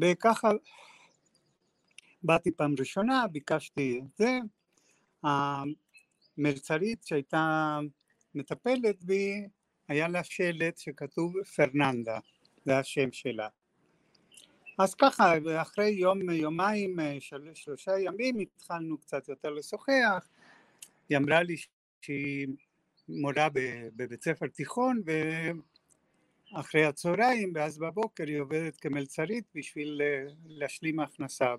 וככה 0.00 0.50
באתי 2.24 2.50
פעם 2.50 2.74
ראשונה, 2.78 3.26
ביקשתי 3.32 4.00
את 4.00 4.16
זה, 4.16 4.38
המלצרית 6.36 7.04
שהייתה 7.04 7.78
מטפלת 8.34 9.04
בי, 9.04 9.48
היה 9.88 10.08
לה 10.08 10.24
שלט 10.24 10.78
שכתוב 10.78 11.32
פרננדה, 11.56 12.18
זה 12.64 12.78
השם 12.78 13.12
שלה. 13.12 13.48
אז 14.78 14.94
ככה, 14.94 15.32
אחרי 15.62 15.88
יום, 15.88 16.30
יומיים, 16.30 16.96
של, 17.20 17.50
שלושה 17.54 17.98
ימים, 17.98 18.38
התחלנו 18.38 18.98
קצת 18.98 19.28
יותר 19.28 19.50
לשוחח, 19.50 20.28
היא 21.08 21.18
אמרה 21.18 21.42
לי 21.42 21.56
שהיא 22.00 22.48
מורה 23.08 23.48
בבית 23.96 24.24
ספר 24.24 24.46
תיכון, 24.46 25.02
ואחרי 26.52 26.84
הצהריים, 26.84 27.52
ואז 27.54 27.78
בבוקר 27.78 28.24
היא 28.26 28.40
עובדת 28.40 28.76
כמלצרית 28.76 29.44
בשביל 29.54 30.00
להשלים 30.46 31.00
הכנסה. 31.00 31.54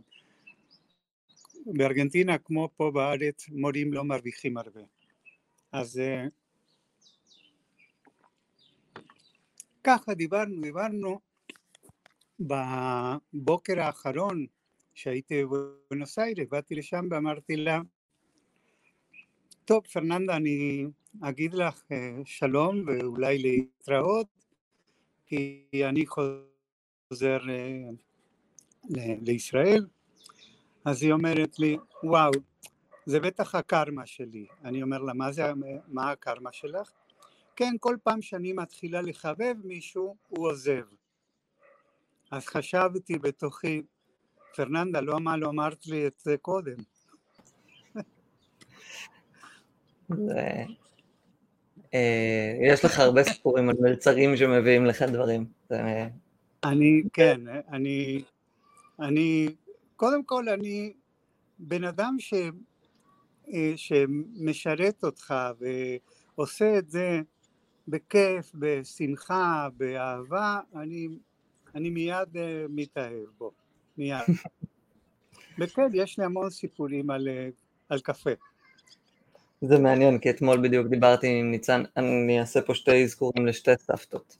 בארגנטינה 1.65 2.37
כמו 2.37 2.69
פה 2.77 2.91
בארץ 2.91 3.49
מורים 3.49 3.93
לא 3.93 4.03
מרוויחים 4.03 4.57
הרבה. 4.57 4.81
אז 5.71 5.99
אה, 5.99 6.25
ככה 9.83 10.13
דיברנו, 10.13 10.61
דיברנו 10.61 11.19
בבוקר 12.39 13.79
האחרון 13.79 14.45
שהייתי 14.93 15.43
בבונוס 15.45 16.19
איירס, 16.19 16.47
באתי 16.51 16.75
לשם 16.75 17.07
ואמרתי 17.11 17.55
לה, 17.55 17.81
טוב 19.65 19.87
פרננדה 19.87 20.35
אני 20.35 20.85
אגיד 21.21 21.53
לך 21.53 21.83
אה, 21.91 22.17
שלום 22.25 22.83
ואולי 22.87 23.37
להתראות 23.37 24.27
כי 25.25 25.65
אני 25.73 26.05
חוזר 26.07 27.39
אה, 27.49 27.91
לישראל 29.21 29.85
אז 30.85 31.03
היא 31.03 31.11
אומרת 31.11 31.59
לי, 31.59 31.77
וואו, 32.03 32.31
זה 33.05 33.19
בטח 33.19 33.55
הקרמה 33.55 34.05
שלי. 34.05 34.45
אני 34.63 34.83
אומר 34.83 34.97
לה, 35.01 35.13
מה, 35.13 35.31
זה, 35.31 35.43
מה 35.87 36.11
הקרמה 36.11 36.51
שלך? 36.51 36.91
כן, 37.55 37.75
כל 37.79 37.97
פעם 38.03 38.21
שאני 38.21 38.53
מתחילה 38.53 39.01
לחבב 39.01 39.55
מישהו, 39.63 40.15
הוא 40.27 40.49
עוזב. 40.49 40.83
אז 42.31 42.47
חשבתי 42.47 43.19
בתוכי, 43.19 43.81
פרננדה, 44.55 45.01
לא 45.01 45.19
מה 45.19 45.37
לא 45.37 45.49
אמרת 45.49 45.87
לי 45.87 46.07
את 46.07 46.19
זה 46.19 46.37
קודם. 46.37 46.75
אה, 51.93 52.51
יש 52.71 52.85
לך 52.85 52.99
הרבה 52.99 53.23
סיפורים 53.23 53.69
על 53.69 53.75
מלצרים 53.79 54.37
שמביאים 54.37 54.85
לך 54.85 55.01
דברים. 55.01 55.45
אני, 56.63 57.03
כן, 57.13 57.41
אני, 57.71 58.23
אני 58.99 59.55
קודם 59.95 60.23
כל 60.23 60.49
אני 60.49 60.93
בן 61.59 61.83
אדם 61.83 62.15
ש, 62.19 62.33
אה, 63.53 63.73
שמשרת 63.75 65.03
אותך 65.03 65.33
ועושה 66.37 66.77
את 66.77 66.89
זה 66.89 67.21
בכיף, 67.87 68.51
בשמחה, 68.55 69.67
באהבה, 69.77 70.59
אני, 70.75 71.07
אני 71.75 71.89
מיד 71.89 72.37
אה, 72.37 72.65
מתאהב 72.69 73.27
בו, 73.37 73.51
מיד. 73.97 74.19
וכן, 75.59 75.87
יש 75.93 76.19
לי 76.19 76.25
המון 76.25 76.49
סיפורים 76.49 77.09
על, 77.09 77.27
אה, 77.27 77.49
על 77.89 77.99
קפה. 77.99 78.29
זה 79.61 79.79
מעניין, 79.79 80.19
כי 80.19 80.29
אתמול 80.29 80.63
בדיוק 80.63 80.87
דיברתי 80.87 81.27
עם 81.27 81.51
ניצן, 81.51 81.83
אני 81.97 82.39
אעשה 82.39 82.61
פה 82.61 82.75
שתי 82.75 83.03
אזכורים 83.03 83.45
לשתי 83.45 83.71
סבתות. 83.79 84.37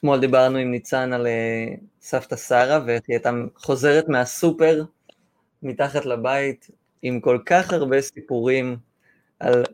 אתמול 0.00 0.20
דיברנו 0.20 0.58
עם 0.58 0.70
ניצן 0.70 1.12
על 1.12 1.26
אה, 1.26 1.74
סבתא 2.00 2.36
שרה, 2.36 2.80
ואיך 2.86 3.02
היא 3.08 3.14
הייתה 3.14 3.30
חוזרת 3.56 4.08
מהסופר 4.08 4.84
מתחת 5.62 6.04
לבית 6.06 6.70
עם 7.02 7.20
כל 7.20 7.38
כך 7.46 7.72
הרבה 7.72 8.00
סיפורים 8.00 8.76
על 9.40 9.64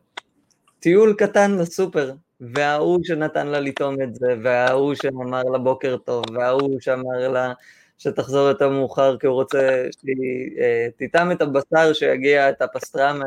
טיול 0.80 1.14
קטן 1.18 1.58
לסופר, 1.58 2.12
וההוא 2.40 3.00
שנתן 3.04 3.46
לה 3.46 3.60
לטעום 3.60 4.02
את 4.02 4.14
זה, 4.14 4.34
וההוא 4.42 4.94
שאמר 4.94 5.42
לה 5.42 5.58
בוקר 5.58 5.96
טוב, 5.96 6.24
וההוא 6.34 6.80
שאמר 6.80 7.28
לה 7.28 7.52
שתחזור 7.98 8.48
יותר 8.48 8.68
מאוחר, 8.68 9.18
כי 9.18 9.26
הוא 9.26 9.34
רוצה 9.34 9.84
שהיא 10.00 10.58
אה, 10.58 10.88
תטעם 10.96 11.32
את 11.32 11.40
הבשר 11.40 11.92
שיגיע, 11.92 12.50
את 12.50 12.62
הפסטרמה. 12.62 13.24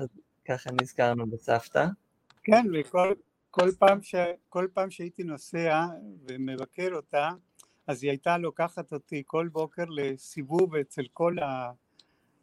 אז 0.00 0.08
ככה 0.48 0.70
נזכרנו 0.80 1.26
בסבתא. 1.26 1.86
כן, 2.44 2.66
וכל 2.80 3.12
כל 3.50 3.70
פעם, 3.78 4.02
ש, 4.02 4.14
כל 4.48 4.66
פעם 4.74 4.90
שהייתי 4.90 5.22
נוסע 5.22 5.86
ומבקר 6.28 6.88
אותה, 6.92 7.30
אז 7.86 8.02
היא 8.02 8.10
הייתה 8.10 8.38
לוקחת 8.38 8.92
אותי 8.92 9.22
כל 9.26 9.48
בוקר 9.52 9.84
לסיבוב 9.88 10.74
אצל 10.76 11.02
כל, 11.12 11.38
ה, 11.38 11.70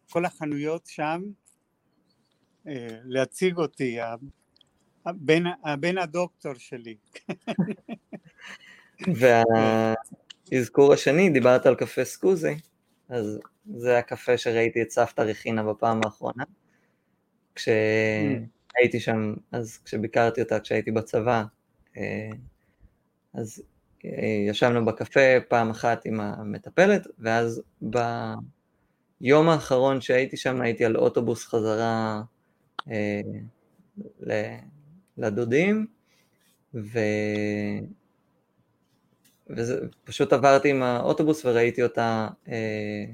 כל 0.10 0.26
החנויות 0.26 0.86
שם, 0.86 1.22
אה, 2.68 2.88
להציג 3.04 3.58
אותי, 3.58 3.98
הבן, 5.06 5.44
הבן 5.64 5.98
הדוקטור 5.98 6.54
שלי. 6.54 6.96
והאזכור 10.52 10.94
השני, 10.94 11.30
דיברת 11.30 11.66
על 11.66 11.76
קפה 11.76 12.06
סקוזי, 12.06 12.56
אז 13.10 13.40
זה 13.76 13.98
הקפה 13.98 14.38
שראיתי 14.38 14.82
את 14.82 14.92
סבתא 14.92 15.22
רכינה 15.22 15.64
בפעם 15.64 16.00
האחרונה. 16.04 16.44
כשהייתי 18.76 19.00
שם, 19.00 19.34
אז 19.52 19.78
כשביקרתי 19.86 20.42
אותה, 20.42 20.60
כשהייתי 20.60 20.92
בצבא, 20.92 21.44
אה, 21.98 22.30
אז 23.34 23.64
אה, 24.06 24.46
ישבנו 24.50 24.86
בקפה 24.86 25.40
פעם 25.48 25.70
אחת 25.70 26.06
עם 26.06 26.20
המטפלת, 26.20 27.08
ואז 27.20 27.62
ביום 27.82 29.50
האחרון 29.50 30.02
שהייתי 30.02 30.38
שם 30.38 30.62
הייתי 30.62 30.86
על 30.86 30.98
אוטובוס 30.98 31.46
חזרה 31.46 32.22
אה, 32.92 33.22
לדודים, 35.18 35.88
ו... 36.74 37.00
ופשוט 39.50 40.34
עברתי 40.34 40.70
עם 40.70 40.84
האוטובוס 40.84 41.46
וראיתי 41.46 41.84
אותה 41.84 42.28
אה, 42.48 43.06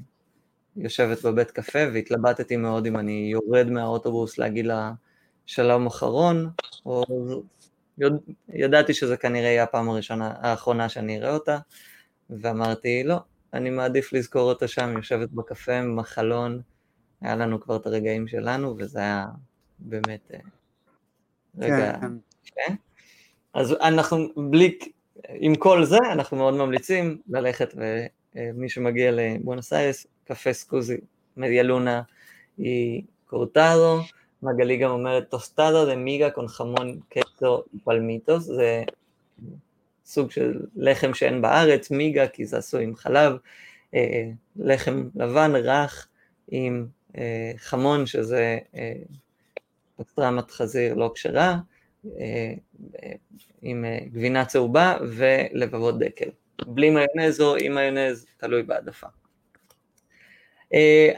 יושבת 0.75 1.25
בבית 1.25 1.51
קפה 1.51 1.79
והתלבטתי 1.93 2.57
מאוד 2.57 2.85
אם 2.85 2.97
אני 2.97 3.29
יורד 3.31 3.69
מהאוטובוס 3.69 4.37
להגיד 4.37 4.65
לה 4.65 4.91
שלום 5.51 5.87
אחרון, 5.87 6.49
או 6.85 7.03
יודע, 7.97 8.17
ידעתי 8.53 8.93
שזה 8.93 9.17
כנראה 9.17 9.49
יהיה 9.49 9.63
הפעם 9.63 9.89
הראשונה, 9.89 10.33
האחרונה 10.37 10.89
שאני 10.89 11.17
אראה 11.17 11.33
אותה, 11.33 11.57
ואמרתי 12.29 13.03
לא, 13.03 13.17
אני 13.53 13.69
מעדיף 13.69 14.13
לזכור 14.13 14.41
אותה 14.41 14.67
שם, 14.67 14.93
יושבת 14.97 15.29
בקפה 15.29 15.73
עם 15.79 15.99
החלון, 15.99 16.61
היה 17.21 17.35
לנו 17.35 17.61
כבר 17.61 17.75
את 17.75 17.85
הרגעים 17.85 18.27
שלנו, 18.27 18.75
וזה 18.77 18.99
היה 18.99 19.27
באמת 19.79 20.31
אה, 20.33 20.39
רגע... 21.57 21.97
כן. 22.01 22.07
כן. 22.45 22.75
אז 23.53 23.73
אנחנו 23.81 24.27
בלי, 24.51 24.79
עם 25.29 25.55
כל 25.55 25.85
זה, 25.85 25.97
אנחנו 26.11 26.37
מאוד 26.37 26.53
ממליצים 26.53 27.21
ללכת, 27.29 27.73
ומי 28.35 28.69
שמגיע 28.69 29.11
לבואנוס 29.11 29.73
איירס, 29.73 30.07
קפה 30.25 30.53
סקוזי 30.53 30.97
מדיאלונה 31.37 32.01
היא 32.57 33.03
קורטדו, 33.25 34.01
מגלי 34.43 34.77
גם 34.77 34.91
אומרת 34.91 35.29
טוסטדו 35.29 35.85
דה 35.85 35.95
מיגה 35.95 36.29
קון 36.29 36.47
חמון 36.47 36.99
קטו 37.09 37.63
פלמיטוס, 37.83 38.43
זה 38.43 38.83
סוג 40.05 40.31
של 40.31 40.59
לחם 40.75 41.13
שאין 41.13 41.41
בארץ, 41.41 41.91
מיגה 41.91 42.27
כי 42.27 42.45
זה 42.45 42.57
עשוי 42.57 42.83
עם 42.83 42.95
חלב, 42.95 43.37
אה, 43.93 44.29
לחם 44.55 45.09
לבן 45.15 45.51
רך 45.55 46.07
עם 46.47 46.87
אה, 47.17 47.51
חמון 47.57 48.05
שזה 48.05 48.57
אה, 48.75 48.93
פסטרמת 49.95 50.51
חזיר 50.51 50.93
לא 50.93 51.11
כשרה, 51.15 51.57
אה, 52.05 52.53
עם 53.61 53.85
אה, 53.85 53.99
גבינה 54.05 54.45
צהובה 54.45 54.97
ולבבות 55.01 55.99
דקל. 55.99 56.29
בלי 56.65 56.89
מיונז 56.89 57.41
או 57.41 57.55
עם 57.55 57.75
מיונז, 57.75 58.25
תלוי 58.37 58.63
בהעדפה. 58.63 59.07
אה, 60.73 61.11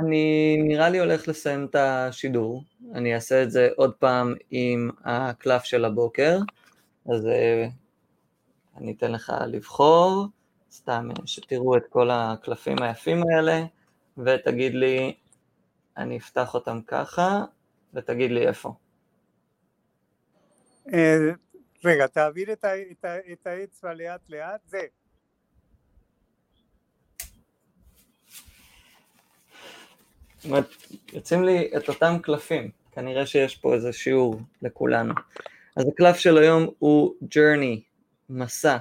אני 0.00 0.56
נראה 0.62 0.88
לי 0.88 0.98
הולך 0.98 1.28
לסיים 1.28 1.66
את 1.66 1.74
השידור, 1.74 2.64
אני 2.94 3.14
אעשה 3.14 3.42
את 3.42 3.50
זה 3.50 3.68
עוד 3.76 3.94
פעם 3.94 4.34
עם 4.50 4.90
הקלף 5.04 5.64
של 5.64 5.84
הבוקר, 5.84 6.38
אז 7.12 7.28
אני 8.76 8.92
אתן 8.92 9.12
לך 9.12 9.32
לבחור, 9.46 10.26
סתם 10.72 11.08
שתראו 11.24 11.76
את 11.76 11.82
כל 11.88 12.10
הקלפים 12.10 12.82
היפים 12.82 13.22
האלה, 13.28 13.64
ותגיד 14.18 14.74
לי, 14.74 15.14
אני 15.96 16.18
אפתח 16.18 16.54
אותם 16.54 16.80
ככה, 16.86 17.44
ותגיד 17.94 18.30
לי 18.30 18.48
איפה. 18.48 18.74
רגע, 21.84 22.06
תעביר 22.06 22.52
את 23.32 23.46
האצבע 23.46 23.94
לאט 23.94 24.20
לאט, 24.28 24.60
זה. 24.66 24.78
זאת 24.78 24.90
אומרת, 30.28 30.31
יוצאים 31.12 31.44
לי 31.44 31.70
את 31.76 31.88
אותם 31.88 32.16
קלפים, 32.22 32.70
כנראה 32.92 33.26
שיש 33.26 33.56
פה 33.56 33.74
איזה 33.74 33.92
שיעור 33.92 34.40
לכולנו. 34.62 35.14
אז 35.76 35.88
הקלף 35.88 36.16
של 36.16 36.38
היום 36.38 36.66
הוא 36.78 37.14
journey, 37.24 37.80
מסע, 38.30 38.76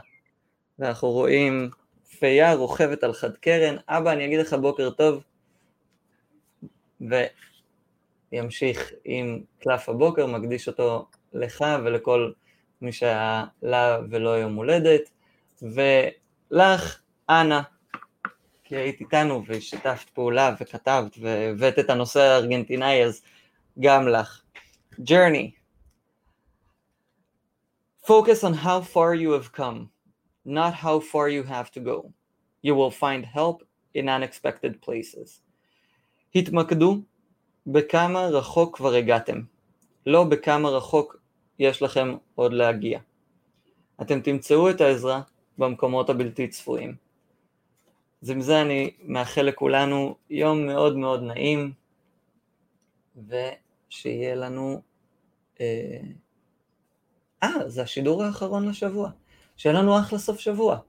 ואנחנו 0.79 1.09
רואים 1.09 1.69
פייה 2.19 2.53
רוכבת 2.53 3.03
על 3.03 3.13
חד 3.13 3.37
קרן, 3.37 3.75
אבא 3.87 4.11
אני 4.11 4.25
אגיד 4.25 4.39
לך 4.39 4.53
בוקר 4.53 4.89
טוב, 4.89 5.23
וימשיך 8.31 8.91
עם 9.05 9.41
קלף 9.59 9.89
הבוקר, 9.89 10.25
מקדיש 10.25 10.67
אותו 10.67 11.07
לך 11.33 11.65
ולכל 11.83 12.31
מי 12.81 12.91
שהיה 12.91 13.45
לה 13.61 13.99
ולא 14.09 14.29
יום 14.29 14.55
הולדת, 14.55 15.09
ולך, 15.61 16.99
אנה, 17.29 17.61
כי 18.71 18.77
היית 18.77 18.99
איתנו 19.01 19.43
ושיתפת 19.47 20.09
פעולה 20.09 20.55
וכתבת 20.59 21.17
והבאת 21.21 21.79
את 21.79 21.89
הנושא 21.89 22.19
הארגנטינאי, 22.19 23.03
אז 23.03 23.21
גם 23.79 24.07
לך. 24.07 24.41
Journey. 24.99 25.51
Focus 28.05 28.43
on 28.43 28.53
how 28.53 28.81
far 28.93 29.13
you 29.13 29.31
have 29.31 29.51
come, 29.57 29.89
not 30.45 30.73
how 30.73 30.99
far 30.99 31.27
you 31.27 31.43
have 31.43 31.69
to 31.71 31.79
go. 31.79 32.11
You 32.63 32.73
will 32.75 32.91
find 32.91 33.25
help 33.25 33.63
in 33.93 34.09
unexpected 34.09 34.81
places. 34.85 35.41
התמקדו 36.35 36.97
בכמה 37.67 38.27
רחוק 38.27 38.77
כבר 38.77 38.93
הגעתם, 38.93 39.41
לא 40.05 40.23
בכמה 40.23 40.69
רחוק 40.69 41.17
יש 41.59 41.81
לכם 41.81 42.15
עוד 42.35 42.53
להגיע. 42.53 42.99
אתם 44.01 44.21
תמצאו 44.21 44.69
את 44.69 44.81
העזרה 44.81 45.21
במקומות 45.57 46.09
הבלתי 46.09 46.47
צפויים. 46.47 47.00
אז 48.21 48.29
עם 48.29 48.41
זה 48.41 48.61
אני 48.61 48.91
מאחל 49.03 49.41
לכולנו 49.41 50.15
יום 50.29 50.65
מאוד 50.65 50.97
מאוד 50.97 51.23
נעים, 51.23 51.73
ושיהיה 53.27 54.35
לנו... 54.35 54.81
אה, 55.61 55.99
אה 57.43 57.69
זה 57.69 57.81
השידור 57.81 58.23
האחרון 58.23 58.69
לשבוע. 58.69 59.11
שיהיה 59.57 59.75
לנו 59.75 59.99
אחלה 59.99 60.19
סוף 60.19 60.39
שבוע. 60.39 60.79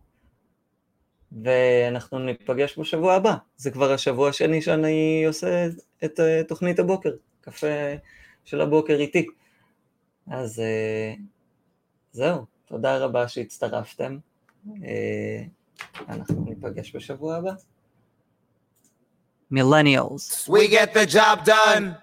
ואנחנו 1.43 2.19
ניפגש 2.19 2.79
בשבוע 2.79 3.15
הבא. 3.15 3.35
זה 3.57 3.71
כבר 3.71 3.93
השבוע 3.93 4.29
השני 4.29 4.63
שאני 4.63 5.25
עושה 5.27 5.67
את 6.05 6.21
אה, 6.21 6.43
תוכנית 6.49 6.79
הבוקר, 6.79 7.11
קפה 7.41 7.67
של 8.45 8.61
הבוקר 8.61 8.95
איתי. 8.95 9.27
אז 10.27 10.61
אה, 10.61 11.15
זהו, 12.13 12.45
תודה 12.65 12.99
רבה 12.99 13.29
שהצטרפתם. 13.29 14.19
אנחנו 16.10 16.44
ניפגש 16.46 16.96
בשבוע 16.96 17.36
הבא. 17.36 17.52
Millennials. 19.52 20.48
We 20.50 20.68
get 20.68 20.94
the 20.94 21.06
job 21.06 21.46
done. 21.46 21.96